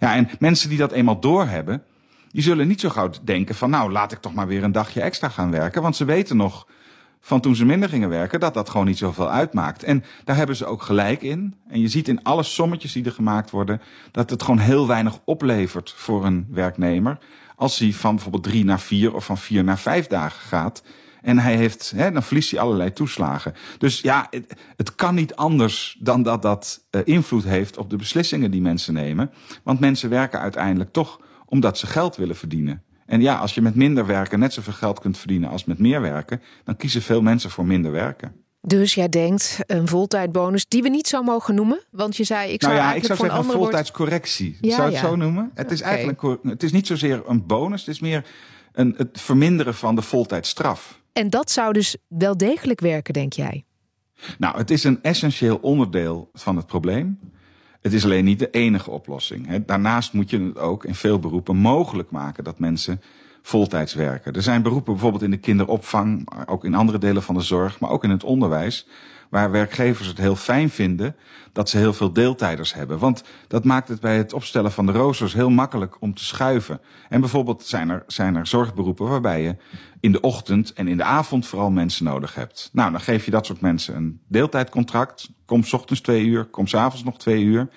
Ja, 0.00 0.14
en 0.14 0.28
mensen 0.38 0.68
die 0.68 0.78
dat 0.78 0.92
eenmaal 0.92 1.20
doorhebben, 1.20 1.82
die 2.30 2.42
zullen 2.42 2.68
niet 2.68 2.80
zo 2.80 2.88
gauw 2.88 3.10
denken 3.22 3.54
van 3.54 3.70
nou, 3.70 3.92
laat 3.92 4.12
ik 4.12 4.18
toch 4.18 4.34
maar 4.34 4.46
weer 4.46 4.64
een 4.64 4.72
dagje 4.72 5.00
extra 5.00 5.28
gaan 5.28 5.50
werken, 5.50 5.82
want 5.82 5.96
ze 5.96 6.04
weten 6.04 6.36
nog 6.36 6.66
van 7.20 7.40
toen 7.40 7.56
ze 7.56 7.64
minder 7.64 7.88
gingen 7.88 8.08
werken, 8.08 8.40
dat 8.40 8.54
dat 8.54 8.70
gewoon 8.70 8.86
niet 8.86 8.98
zoveel 8.98 9.30
uitmaakt. 9.30 9.82
En 9.82 10.04
daar 10.24 10.36
hebben 10.36 10.56
ze 10.56 10.66
ook 10.66 10.82
gelijk 10.82 11.22
in. 11.22 11.54
En 11.68 11.80
je 11.80 11.88
ziet 11.88 12.08
in 12.08 12.22
alle 12.22 12.42
sommetjes 12.42 12.92
die 12.92 13.04
er 13.04 13.12
gemaakt 13.12 13.50
worden, 13.50 13.80
dat 14.10 14.30
het 14.30 14.42
gewoon 14.42 14.58
heel 14.60 14.86
weinig 14.86 15.18
oplevert 15.24 15.94
voor 15.96 16.24
een 16.24 16.46
werknemer. 16.50 17.18
Als 17.56 17.78
hij 17.78 17.92
van 17.92 18.14
bijvoorbeeld 18.14 18.42
drie 18.42 18.64
naar 18.64 18.80
vier 18.80 19.14
of 19.14 19.24
van 19.24 19.38
vier 19.38 19.64
naar 19.64 19.78
vijf 19.78 20.06
dagen 20.06 20.40
gaat. 20.40 20.82
En 21.22 21.38
hij 21.38 21.56
heeft, 21.56 21.92
hè, 21.96 22.12
dan 22.12 22.22
verliest 22.22 22.50
hij 22.50 22.60
allerlei 22.60 22.92
toeslagen. 22.92 23.54
Dus 23.78 24.00
ja, 24.00 24.26
het, 24.30 24.54
het 24.76 24.94
kan 24.94 25.14
niet 25.14 25.34
anders 25.34 25.96
dan 26.00 26.22
dat 26.22 26.42
dat 26.42 26.86
uh, 26.90 27.00
invloed 27.04 27.44
heeft 27.44 27.76
op 27.76 27.90
de 27.90 27.96
beslissingen 27.96 28.50
die 28.50 28.60
mensen 28.60 28.94
nemen. 28.94 29.30
Want 29.62 29.80
mensen 29.80 30.10
werken 30.10 30.40
uiteindelijk 30.40 30.92
toch 30.92 31.20
omdat 31.46 31.78
ze 31.78 31.86
geld 31.86 32.16
willen 32.16 32.36
verdienen. 32.36 32.82
En 33.06 33.20
ja, 33.20 33.36
als 33.36 33.54
je 33.54 33.62
met 33.62 33.74
minder 33.74 34.06
werken 34.06 34.38
net 34.38 34.52
zoveel 34.52 34.72
geld 34.72 35.00
kunt 35.00 35.18
verdienen 35.18 35.50
als 35.50 35.64
met 35.64 35.78
meer 35.78 36.00
werken, 36.00 36.42
dan 36.64 36.76
kiezen 36.76 37.02
veel 37.02 37.22
mensen 37.22 37.50
voor 37.50 37.66
minder 37.66 37.90
werken. 37.90 38.44
Dus 38.60 38.94
jij 38.94 39.08
denkt 39.08 39.58
een 39.66 39.88
voltijdbonus 39.88 40.68
die 40.68 40.82
we 40.82 40.88
niet 40.88 41.06
zo 41.06 41.22
mogen 41.22 41.54
noemen? 41.54 41.80
Want 41.90 42.16
je 42.16 42.24
zei, 42.24 42.52
ik 42.52 42.62
zou 42.62 42.72
nou 42.72 42.84
ja, 42.84 42.90
eigenlijk 42.90 43.20
ik 43.20 43.26
zou 43.26 43.30
zeggen 43.30 43.48
een 43.48 43.56
een 43.56 43.62
voltijdscorrectie. 43.62 44.58
Ja, 44.60 44.74
zou 44.74 44.82
het 44.82 44.94
ja. 44.94 45.00
zo 45.00 45.16
noemen? 45.16 45.50
Het 45.54 45.70
is 45.70 45.80
eigenlijk 45.80 46.38
het 46.42 46.62
is 46.62 46.72
niet 46.72 46.86
zozeer 46.86 47.22
een 47.26 47.46
bonus, 47.46 47.80
het 47.80 47.94
is 47.94 48.00
meer 48.00 48.26
een, 48.72 48.94
het 48.96 49.20
verminderen 49.20 49.74
van 49.74 49.94
de 49.94 50.02
voltijdstraf. 50.02 51.00
En 51.12 51.30
dat 51.30 51.50
zou 51.50 51.72
dus 51.72 51.96
wel 52.08 52.36
degelijk 52.36 52.80
werken, 52.80 53.12
denk 53.12 53.32
jij? 53.32 53.64
Nou, 54.38 54.56
het 54.56 54.70
is 54.70 54.84
een 54.84 55.02
essentieel 55.02 55.56
onderdeel 55.56 56.30
van 56.32 56.56
het 56.56 56.66
probleem. 56.66 57.18
Het 57.86 57.94
is 57.94 58.04
alleen 58.04 58.24
niet 58.24 58.38
de 58.38 58.50
enige 58.50 58.90
oplossing. 58.90 59.64
Daarnaast 59.66 60.12
moet 60.12 60.30
je 60.30 60.40
het 60.40 60.58
ook 60.58 60.84
in 60.84 60.94
veel 60.94 61.18
beroepen 61.18 61.56
mogelijk 61.56 62.10
maken 62.10 62.44
dat 62.44 62.58
mensen 62.58 63.00
voltijds 63.42 63.94
werken. 63.94 64.32
Er 64.32 64.42
zijn 64.42 64.62
beroepen 64.62 64.92
bijvoorbeeld 64.92 65.22
in 65.22 65.30
de 65.30 65.36
kinderopvang, 65.36 66.28
ook 66.46 66.64
in 66.64 66.74
andere 66.74 66.98
delen 66.98 67.22
van 67.22 67.34
de 67.34 67.40
zorg, 67.40 67.80
maar 67.80 67.90
ook 67.90 68.04
in 68.04 68.10
het 68.10 68.24
onderwijs, 68.24 68.86
waar 69.30 69.50
werkgevers 69.50 70.08
het 70.08 70.18
heel 70.18 70.36
fijn 70.36 70.70
vinden 70.70 71.16
dat 71.52 71.68
ze 71.68 71.78
heel 71.78 71.92
veel 71.92 72.12
deeltijders 72.12 72.74
hebben. 72.74 72.98
Want 72.98 73.22
dat 73.48 73.64
maakt 73.64 73.88
het 73.88 74.00
bij 74.00 74.16
het 74.16 74.32
opstellen 74.32 74.72
van 74.72 74.86
de 74.86 74.92
roosters 74.92 75.32
heel 75.32 75.50
makkelijk 75.50 75.96
om 76.00 76.14
te 76.14 76.24
schuiven. 76.24 76.80
En 77.08 77.20
bijvoorbeeld 77.20 77.64
zijn 77.64 77.88
er, 77.88 78.02
zijn 78.06 78.36
er 78.36 78.46
zorgberoepen 78.46 79.08
waarbij 79.08 79.42
je 79.42 79.56
in 80.00 80.12
de 80.12 80.20
ochtend 80.20 80.72
en 80.72 80.88
in 80.88 80.96
de 80.96 81.04
avond 81.04 81.46
vooral 81.46 81.70
mensen 81.70 82.04
nodig 82.04 82.34
hebt. 82.34 82.70
Nou, 82.72 82.90
dan 82.90 83.00
geef 83.00 83.24
je 83.24 83.30
dat 83.30 83.46
soort 83.46 83.60
mensen 83.60 83.96
een 83.96 84.20
deeltijdcontract. 84.28 85.30
Kom 85.44 85.62
ochtends 85.70 86.00
twee 86.00 86.24
uur, 86.24 86.44
kom 86.44 86.66
's 86.66 86.74
avonds 86.74 87.04
nog 87.04 87.18
twee 87.18 87.42
uur. 87.42 87.68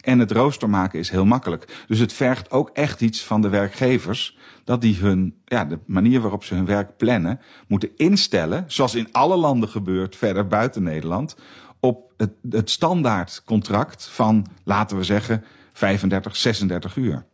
En 0.00 0.18
het 0.18 0.30
rooster 0.30 0.70
maken 0.70 0.98
is 0.98 1.10
heel 1.10 1.24
makkelijk. 1.24 1.84
Dus 1.86 1.98
het 1.98 2.12
vergt 2.12 2.50
ook 2.50 2.70
echt 2.72 3.00
iets 3.00 3.24
van 3.24 3.42
de 3.42 3.48
werkgevers. 3.48 4.38
Dat 4.64 4.80
die 4.80 4.96
hun, 4.96 5.34
ja, 5.44 5.64
de 5.64 5.78
manier 5.86 6.20
waarop 6.20 6.44
ze 6.44 6.54
hun 6.54 6.66
werk 6.66 6.96
plannen, 6.96 7.40
moeten 7.68 7.90
instellen. 7.96 8.64
Zoals 8.66 8.94
in 8.94 9.08
alle 9.12 9.36
landen 9.36 9.68
gebeurt, 9.68 10.16
verder 10.16 10.46
buiten 10.46 10.82
Nederland. 10.82 11.36
Op 11.80 12.12
het, 12.16 12.32
het 12.50 12.70
standaard 12.70 13.42
contract 13.44 14.08
van, 14.08 14.46
laten 14.64 14.96
we 14.96 15.04
zeggen, 15.04 15.44
35, 15.72 16.36
36 16.36 16.96
uur. 16.96 17.24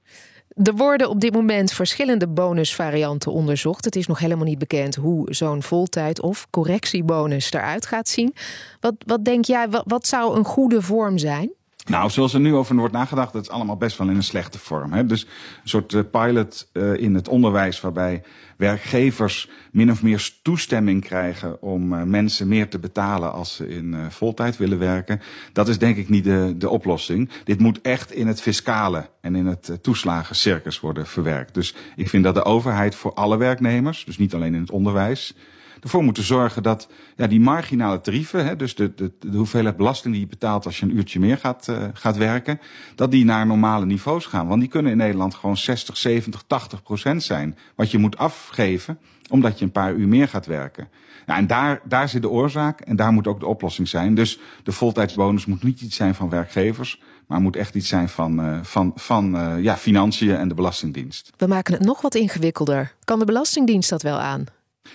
Er 0.62 0.74
worden 0.74 1.08
op 1.08 1.20
dit 1.20 1.32
moment 1.32 1.72
verschillende 1.72 2.28
bonusvarianten 2.28 3.32
onderzocht. 3.32 3.84
Het 3.84 3.96
is 3.96 4.06
nog 4.06 4.18
helemaal 4.18 4.44
niet 4.44 4.58
bekend 4.58 4.94
hoe 4.94 5.34
zo'n 5.34 5.62
voltijd- 5.62 6.20
of 6.20 6.46
correctiebonus 6.50 7.52
eruit 7.52 7.86
gaat 7.86 8.08
zien. 8.08 8.34
Wat, 8.80 8.94
wat 9.06 9.24
denk 9.24 9.44
jij, 9.44 9.68
wat, 9.68 9.84
wat 9.86 10.06
zou 10.06 10.36
een 10.36 10.44
goede 10.44 10.82
vorm 10.82 11.18
zijn? 11.18 11.52
Nou, 11.86 12.10
zoals 12.10 12.34
er 12.34 12.40
nu 12.40 12.54
over 12.54 12.76
wordt 12.76 12.94
nagedacht, 12.94 13.32
dat 13.32 13.42
is 13.42 13.50
allemaal 13.50 13.76
best 13.76 13.98
wel 13.98 14.08
in 14.08 14.16
een 14.16 14.22
slechte 14.22 14.58
vorm. 14.58 14.92
Hè? 14.92 15.06
Dus 15.06 15.22
een 15.22 15.68
soort 15.68 15.94
eh, 15.94 16.00
pilot 16.10 16.68
eh, 16.72 16.94
in 16.94 17.14
het 17.14 17.28
onderwijs 17.28 17.80
waarbij 17.80 18.22
werkgevers 18.56 19.50
min 19.72 19.90
of 19.90 20.02
meer 20.02 20.30
toestemming 20.42 21.04
krijgen 21.04 21.62
om 21.62 21.92
eh, 21.92 22.02
mensen 22.02 22.48
meer 22.48 22.68
te 22.68 22.78
betalen 22.78 23.32
als 23.32 23.54
ze 23.54 23.68
in 23.68 23.96
voltijd 24.08 24.56
willen 24.56 24.78
werken. 24.78 25.20
Dat 25.52 25.68
is 25.68 25.78
denk 25.78 25.96
ik 25.96 26.08
niet 26.08 26.24
de, 26.24 26.54
de 26.56 26.68
oplossing. 26.68 27.30
Dit 27.44 27.60
moet 27.60 27.80
echt 27.80 28.12
in 28.12 28.26
het 28.26 28.40
fiscale 28.40 29.08
en 29.20 29.36
in 29.36 29.46
het 29.46 29.78
toeslagencircus 29.82 30.80
worden 30.80 31.06
verwerkt. 31.06 31.54
Dus 31.54 31.74
ik 31.96 32.08
vind 32.08 32.24
dat 32.24 32.34
de 32.34 32.44
overheid 32.44 32.94
voor 32.94 33.14
alle 33.14 33.36
werknemers, 33.36 34.04
dus 34.04 34.18
niet 34.18 34.34
alleen 34.34 34.54
in 34.54 34.60
het 34.60 34.70
onderwijs, 34.70 35.34
ervoor 35.80 36.02
moeten 36.02 36.22
zorgen 36.22 36.62
dat 36.62 36.88
ja, 37.16 37.26
die 37.26 37.40
marginale 37.40 38.00
tarieven, 38.00 38.46
hè, 38.46 38.56
dus 38.56 38.74
de, 38.74 38.94
de, 38.94 39.12
de 39.20 39.36
hoeveelheid 39.36 39.76
belasting 39.76 40.12
die 40.14 40.22
je 40.22 40.28
betaalt 40.28 40.66
als 40.66 40.78
je 40.78 40.86
een 40.86 40.96
uurtje 40.96 41.20
meer 41.20 41.38
gaat, 41.38 41.66
uh, 41.70 41.84
gaat 41.92 42.16
werken, 42.16 42.60
dat 42.94 43.10
die 43.10 43.24
naar 43.24 43.46
normale 43.46 43.86
niveaus 43.86 44.26
gaan. 44.26 44.46
Want 44.46 44.60
die 44.60 44.70
kunnen 44.70 44.92
in 44.92 44.98
Nederland 44.98 45.34
gewoon 45.34 45.56
60, 45.56 45.96
70, 45.96 46.42
80 46.46 46.82
procent 46.82 47.22
zijn. 47.22 47.58
Wat 47.74 47.90
je 47.90 47.98
moet 47.98 48.18
afgeven 48.18 48.98
omdat 49.30 49.58
je 49.58 49.64
een 49.64 49.70
paar 49.70 49.94
uur 49.94 50.08
meer 50.08 50.28
gaat 50.28 50.46
werken. 50.46 50.88
Nou, 51.26 51.40
en 51.40 51.46
daar, 51.46 51.80
daar 51.84 52.08
zit 52.08 52.22
de 52.22 52.30
oorzaak 52.30 52.80
en 52.80 52.96
daar 52.96 53.12
moet 53.12 53.26
ook 53.26 53.40
de 53.40 53.46
oplossing 53.46 53.88
zijn. 53.88 54.14
Dus 54.14 54.38
de 54.62 54.72
voltijdsbonus 54.72 55.46
moet 55.46 55.62
niet 55.62 55.80
iets 55.80 55.96
zijn 55.96 56.14
van 56.14 56.28
werkgevers, 56.28 57.02
maar 57.26 57.40
moet 57.40 57.56
echt 57.56 57.74
iets 57.74 57.88
zijn 57.88 58.08
van, 58.08 58.40
uh, 58.40 58.58
van, 58.62 58.92
van 58.94 59.34
uh, 59.34 59.62
ja, 59.62 59.76
financiën 59.76 60.36
en 60.36 60.48
de 60.48 60.54
Belastingdienst. 60.54 61.32
We 61.36 61.46
maken 61.46 61.74
het 61.74 61.84
nog 61.84 62.00
wat 62.00 62.14
ingewikkelder. 62.14 62.94
Kan 63.04 63.18
de 63.18 63.24
Belastingdienst 63.24 63.90
dat 63.90 64.02
wel 64.02 64.18
aan? 64.18 64.44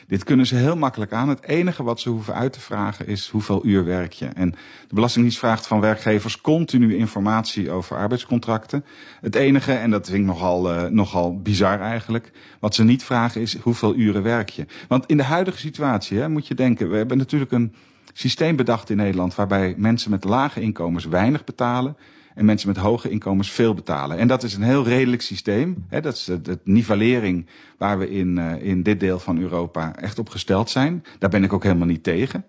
Dit 0.07 0.23
kunnen 0.23 0.45
ze 0.45 0.55
heel 0.55 0.75
makkelijk 0.75 1.13
aan. 1.13 1.29
Het 1.29 1.43
enige 1.43 1.83
wat 1.83 1.99
ze 1.99 2.09
hoeven 2.09 2.33
uit 2.33 2.53
te 2.53 2.59
vragen 2.59 3.07
is 3.07 3.29
hoeveel 3.29 3.65
uur 3.65 3.85
werk 3.85 4.13
je. 4.13 4.25
En 4.25 4.51
de 4.87 4.95
Belastingdienst 4.95 5.39
vraagt 5.39 5.67
van 5.67 5.79
werkgevers 5.79 6.41
continu 6.41 6.95
informatie 6.95 7.71
over 7.71 7.97
arbeidscontracten. 7.97 8.85
Het 9.21 9.35
enige, 9.35 9.73
en 9.73 9.91
dat 9.91 10.05
vind 10.05 10.19
ik 10.19 10.25
nogal, 10.25 10.73
uh, 10.73 10.85
nogal 10.85 11.41
bizar 11.41 11.79
eigenlijk, 11.79 12.31
wat 12.59 12.75
ze 12.75 12.83
niet 12.83 13.03
vragen 13.03 13.41
is 13.41 13.57
hoeveel 13.57 13.95
uren 13.95 14.23
werk 14.23 14.49
je. 14.49 14.65
Want 14.87 15.05
in 15.05 15.17
de 15.17 15.23
huidige 15.23 15.57
situatie 15.57 16.17
hè, 16.17 16.29
moet 16.29 16.47
je 16.47 16.55
denken, 16.55 16.89
we 16.89 16.97
hebben 16.97 17.17
natuurlijk 17.17 17.51
een 17.51 17.73
systeem 18.13 18.55
bedacht 18.55 18.89
in 18.89 18.97
Nederland 18.97 19.35
waarbij 19.35 19.73
mensen 19.77 20.11
met 20.11 20.23
lage 20.23 20.61
inkomens 20.61 21.05
weinig 21.05 21.43
betalen 21.43 21.97
en 22.35 22.45
mensen 22.45 22.67
met 22.67 22.77
hoge 22.77 23.09
inkomens 23.09 23.51
veel 23.51 23.73
betalen. 23.73 24.17
En 24.17 24.27
dat 24.27 24.43
is 24.43 24.53
een 24.53 24.63
heel 24.63 24.83
redelijk 24.83 25.21
systeem. 25.21 25.85
Hè, 25.87 26.01
dat 26.01 26.13
is 26.13 26.23
de, 26.23 26.41
de 26.41 26.59
nivellering 26.63 27.45
waar 27.77 27.99
we 27.99 28.09
in, 28.09 28.37
uh, 28.37 28.63
in 28.63 28.83
dit 28.83 28.99
deel 28.99 29.19
van 29.19 29.39
Europa 29.39 29.95
echt 29.95 30.19
op 30.19 30.29
gesteld 30.29 30.69
zijn. 30.69 31.03
Daar 31.19 31.29
ben 31.29 31.43
ik 31.43 31.53
ook 31.53 31.63
helemaal 31.63 31.87
niet 31.87 32.03
tegen. 32.03 32.45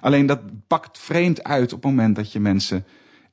Alleen 0.00 0.26
dat 0.26 0.40
pakt 0.66 0.98
vreemd 0.98 1.44
uit 1.44 1.72
op 1.72 1.82
het 1.82 1.90
moment 1.90 2.16
dat 2.16 2.32
je 2.32 2.40
mensen 2.40 2.84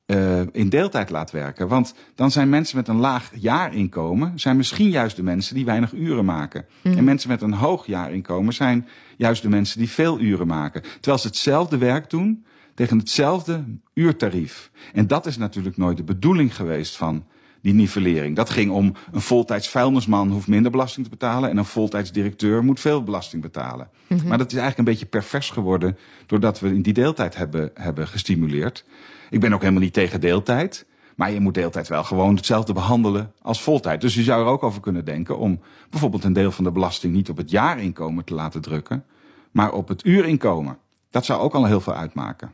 uh, 0.06 0.40
in 0.52 0.68
deeltijd 0.68 1.10
laat 1.10 1.30
werken. 1.30 1.68
Want 1.68 1.94
dan 2.14 2.30
zijn 2.30 2.48
mensen 2.48 2.76
met 2.76 2.88
een 2.88 2.96
laag 2.96 3.30
jaarinkomen... 3.34 4.32
zijn 4.38 4.56
misschien 4.56 4.90
juist 4.90 5.16
de 5.16 5.22
mensen 5.22 5.54
die 5.54 5.64
weinig 5.64 5.92
uren 5.92 6.24
maken. 6.24 6.66
Mm. 6.82 6.96
En 6.96 7.04
mensen 7.04 7.28
met 7.28 7.42
een 7.42 7.52
hoog 7.52 7.86
jaarinkomen 7.86 8.54
zijn 8.54 8.88
juist 9.16 9.42
de 9.42 9.48
mensen 9.48 9.78
die 9.78 9.90
veel 9.90 10.20
uren 10.20 10.46
maken. 10.46 10.82
Terwijl 10.82 11.18
ze 11.18 11.26
hetzelfde 11.26 11.78
werk 11.78 12.10
doen 12.10 12.44
tegen 12.78 12.98
hetzelfde 12.98 13.64
uurtarief. 13.94 14.70
En 14.92 15.06
dat 15.06 15.26
is 15.26 15.36
natuurlijk 15.36 15.76
nooit 15.76 15.96
de 15.96 16.04
bedoeling 16.04 16.56
geweest 16.56 16.96
van 16.96 17.26
die 17.62 17.74
nivellering. 17.74 18.36
Dat 18.36 18.50
ging 18.50 18.70
om 18.70 18.94
een 19.12 19.20
voltijds 19.20 19.68
vuilnisman 19.68 20.30
hoeft 20.30 20.46
minder 20.46 20.70
belasting 20.70 21.04
te 21.04 21.10
betalen... 21.10 21.50
en 21.50 21.56
een 21.56 21.64
voltijds 21.64 22.12
directeur 22.12 22.64
moet 22.64 22.80
veel 22.80 23.02
belasting 23.02 23.42
betalen. 23.42 23.90
Mm 24.06 24.18
-hmm. 24.18 24.28
Maar 24.28 24.38
dat 24.38 24.46
is 24.46 24.58
eigenlijk 24.58 24.78
een 24.78 24.94
beetje 24.94 25.06
pervers 25.06 25.50
geworden... 25.50 25.98
doordat 26.26 26.60
we 26.60 26.68
in 26.68 26.82
die 26.82 26.92
deeltijd 26.92 27.36
hebben, 27.36 27.70
hebben 27.74 28.08
gestimuleerd. 28.08 28.84
Ik 29.30 29.40
ben 29.40 29.52
ook 29.52 29.60
helemaal 29.60 29.82
niet 29.82 29.92
tegen 29.92 30.20
deeltijd... 30.20 30.86
Maar 31.16 31.32
je 31.32 31.40
moet 31.40 31.54
deeltijd 31.54 31.88
wel 31.88 32.04
gewoon 32.04 32.36
hetzelfde 32.36 32.72
behandelen 32.72 33.32
als 33.42 33.62
voltijd. 33.62 34.00
Dus 34.00 34.14
je 34.14 34.22
zou 34.22 34.42
er 34.42 34.50
ook 34.50 34.62
over 34.62 34.80
kunnen 34.80 35.04
denken 35.04 35.38
om 35.38 35.60
bijvoorbeeld 35.90 36.24
een 36.24 36.32
deel 36.32 36.50
van 36.50 36.64
de 36.64 36.72
belasting 36.72 37.14
niet 37.14 37.30
op 37.30 37.36
het 37.36 37.50
jaarinkomen 37.50 38.24
te 38.24 38.34
laten 38.34 38.60
drukken, 38.60 39.04
maar 39.50 39.72
op 39.72 39.88
het 39.88 40.04
uurinkomen. 40.04 40.78
Dat 41.10 41.24
zou 41.24 41.40
ook 41.40 41.54
al 41.54 41.64
heel 41.64 41.80
veel 41.80 41.94
uitmaken. 41.94 42.52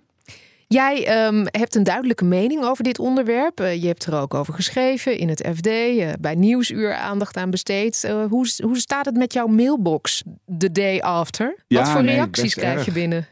Jij 0.74 1.26
um, 1.26 1.44
hebt 1.50 1.74
een 1.74 1.82
duidelijke 1.82 2.24
mening 2.24 2.64
over 2.64 2.84
dit 2.84 2.98
onderwerp. 2.98 3.60
Uh, 3.60 3.82
je 3.82 3.86
hebt 3.86 4.06
er 4.06 4.14
ook 4.14 4.34
over 4.34 4.54
geschreven 4.54 5.18
in 5.18 5.28
het 5.28 5.48
FD, 5.54 5.66
uh, 5.66 6.12
bij 6.20 6.34
Nieuwsuur 6.34 6.94
aandacht 6.94 7.36
aan 7.36 7.50
besteed. 7.50 8.04
Uh, 8.06 8.24
hoe, 8.28 8.48
hoe 8.62 8.78
staat 8.78 9.04
het 9.04 9.16
met 9.16 9.32
jouw 9.32 9.46
mailbox 9.46 10.22
the 10.58 10.72
day 10.72 11.00
after? 11.00 11.56
Ja, 11.66 11.80
Wat 11.80 11.88
voor 11.88 12.02
nee, 12.02 12.14
reacties 12.14 12.54
krijg 12.54 12.76
erg. 12.76 12.84
je 12.84 12.92
binnen? 12.92 13.26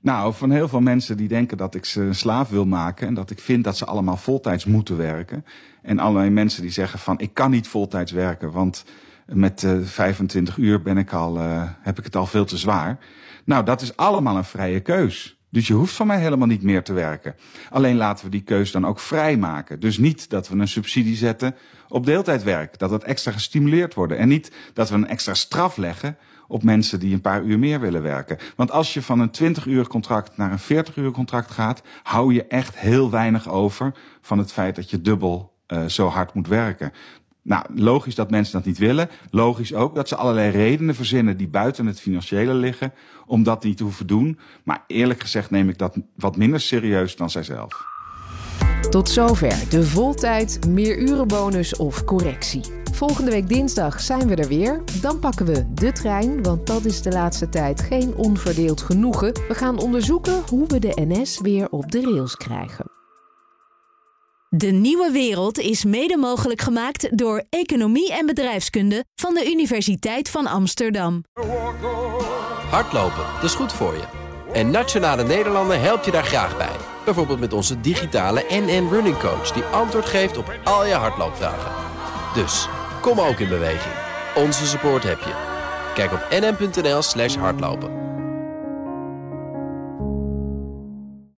Nou, 0.00 0.34
van 0.34 0.50
heel 0.50 0.68
veel 0.68 0.80
mensen 0.80 1.16
die 1.16 1.28
denken 1.28 1.56
dat 1.56 1.74
ik 1.74 1.84
ze 1.84 2.00
een 2.00 2.14
slaaf 2.14 2.48
wil 2.48 2.66
maken 2.66 3.06
en 3.06 3.14
dat 3.14 3.30
ik 3.30 3.38
vind 3.38 3.64
dat 3.64 3.76
ze 3.76 3.84
allemaal 3.84 4.16
voltijds 4.16 4.64
moeten 4.64 4.96
werken. 4.96 5.44
En 5.82 5.98
allerlei 5.98 6.30
mensen 6.30 6.62
die 6.62 6.70
zeggen 6.70 6.98
van 6.98 7.18
ik 7.18 7.34
kan 7.34 7.50
niet 7.50 7.68
voltijds 7.68 8.12
werken, 8.12 8.50
want 8.50 8.84
met 9.26 9.62
uh, 9.62 9.78
25 9.82 10.56
uur 10.56 10.82
ben 10.82 10.98
ik 10.98 11.12
al, 11.12 11.36
uh, 11.36 11.62
heb 11.80 11.98
ik 11.98 12.04
het 12.04 12.16
al 12.16 12.26
veel 12.26 12.44
te 12.44 12.56
zwaar. 12.56 12.98
Nou, 13.44 13.64
dat 13.64 13.80
is 13.80 13.96
allemaal 13.96 14.36
een 14.36 14.44
vrije 14.44 14.80
keus. 14.80 15.41
Dus 15.52 15.66
je 15.66 15.74
hoeft 15.74 15.94
van 15.94 16.06
mij 16.06 16.20
helemaal 16.20 16.46
niet 16.46 16.62
meer 16.62 16.82
te 16.82 16.92
werken. 16.92 17.34
Alleen 17.70 17.96
laten 17.96 18.24
we 18.24 18.30
die 18.30 18.42
keus 18.42 18.70
dan 18.70 18.86
ook 18.86 18.98
vrijmaken. 18.98 19.80
Dus 19.80 19.98
niet 19.98 20.30
dat 20.30 20.48
we 20.48 20.56
een 20.56 20.68
subsidie 20.68 21.16
zetten 21.16 21.54
op 21.88 22.06
deeltijdwerk. 22.06 22.78
Dat 22.78 22.90
het 22.90 23.04
extra 23.04 23.32
gestimuleerd 23.32 23.94
wordt. 23.94 24.12
En 24.12 24.28
niet 24.28 24.52
dat 24.72 24.88
we 24.88 24.94
een 24.94 25.08
extra 25.08 25.34
straf 25.34 25.76
leggen 25.76 26.16
op 26.48 26.62
mensen 26.62 27.00
die 27.00 27.14
een 27.14 27.20
paar 27.20 27.42
uur 27.42 27.58
meer 27.58 27.80
willen 27.80 28.02
werken. 28.02 28.38
Want 28.56 28.70
als 28.70 28.94
je 28.94 29.02
van 29.02 29.20
een 29.20 29.30
20 29.30 29.66
uur 29.66 29.86
contract 29.86 30.36
naar 30.36 30.52
een 30.52 30.58
40 30.58 30.96
uur 30.96 31.10
contract 31.10 31.50
gaat, 31.50 31.82
hou 32.02 32.34
je 32.34 32.46
echt 32.46 32.78
heel 32.78 33.10
weinig 33.10 33.48
over 33.48 33.94
van 34.20 34.38
het 34.38 34.52
feit 34.52 34.76
dat 34.76 34.90
je 34.90 35.00
dubbel 35.00 35.52
uh, 35.68 35.84
zo 35.84 36.08
hard 36.08 36.34
moet 36.34 36.48
werken. 36.48 36.92
Nou, 37.42 37.64
logisch 37.74 38.14
dat 38.14 38.30
mensen 38.30 38.52
dat 38.52 38.64
niet 38.64 38.78
willen. 38.78 39.08
Logisch 39.30 39.74
ook 39.74 39.94
dat 39.94 40.08
ze 40.08 40.16
allerlei 40.16 40.50
redenen 40.50 40.94
verzinnen 40.94 41.36
die 41.36 41.48
buiten 41.48 41.86
het 41.86 42.00
financiële 42.00 42.54
liggen 42.54 42.92
om 43.26 43.42
dat 43.42 43.64
niet 43.64 43.76
te 43.76 43.82
hoeven 43.82 44.06
doen. 44.06 44.38
Maar 44.64 44.84
eerlijk 44.86 45.20
gezegd 45.20 45.50
neem 45.50 45.68
ik 45.68 45.78
dat 45.78 45.96
wat 46.16 46.36
minder 46.36 46.60
serieus 46.60 47.16
dan 47.16 47.30
zijzelf. 47.30 47.90
Tot 48.90 49.08
zover 49.08 49.70
de 49.70 49.82
voltijd, 49.82 50.68
meerurenbonus 50.68 51.76
of 51.76 52.04
correctie. 52.04 52.62
Volgende 52.92 53.30
week 53.30 53.48
dinsdag 53.48 54.00
zijn 54.00 54.28
we 54.28 54.36
er 54.36 54.48
weer. 54.48 54.82
Dan 55.00 55.18
pakken 55.18 55.46
we 55.46 55.72
de 55.74 55.92
trein, 55.92 56.42
want 56.42 56.66
dat 56.66 56.84
is 56.84 57.02
de 57.02 57.10
laatste 57.10 57.48
tijd 57.48 57.80
geen 57.80 58.14
onverdeeld 58.14 58.80
genoegen. 58.80 59.32
We 59.32 59.54
gaan 59.54 59.78
onderzoeken 59.78 60.42
hoe 60.48 60.66
we 60.66 60.78
de 60.78 60.92
NS 60.94 61.40
weer 61.40 61.70
op 61.70 61.92
de 61.92 62.00
rails 62.00 62.36
krijgen. 62.36 63.01
De 64.54 64.66
nieuwe 64.66 65.10
wereld 65.10 65.58
is 65.58 65.84
mede 65.84 66.16
mogelijk 66.16 66.60
gemaakt 66.60 67.18
door 67.18 67.44
Economie 67.50 68.12
en 68.12 68.26
Bedrijfskunde 68.26 69.04
van 69.14 69.34
de 69.34 69.50
Universiteit 69.50 70.30
van 70.30 70.46
Amsterdam. 70.46 71.24
Hardlopen, 72.70 73.24
dat 73.34 73.44
is 73.44 73.54
goed 73.54 73.72
voor 73.72 73.94
je. 73.94 74.04
En 74.52 74.70
Nationale 74.70 75.24
Nederlanden 75.24 75.80
helpt 75.80 76.04
je 76.04 76.10
daar 76.10 76.24
graag 76.24 76.56
bij. 76.56 76.76
Bijvoorbeeld 77.04 77.40
met 77.40 77.52
onze 77.52 77.80
digitale 77.80 78.44
NN 78.48 78.88
Running 78.90 79.18
Coach... 79.18 79.52
die 79.52 79.62
antwoord 79.62 80.06
geeft 80.06 80.36
op 80.36 80.58
al 80.64 80.86
je 80.86 80.94
hardloopvragen. 80.94 81.72
Dus, 82.34 82.68
kom 83.00 83.20
ook 83.20 83.38
in 83.38 83.48
beweging. 83.48 83.94
Onze 84.34 84.66
support 84.66 85.02
heb 85.02 85.18
je. 85.18 85.34
Kijk 85.94 86.12
op 86.12 86.26
nn.nl 86.30 87.02
slash 87.02 87.36
hardlopen. 87.36 88.11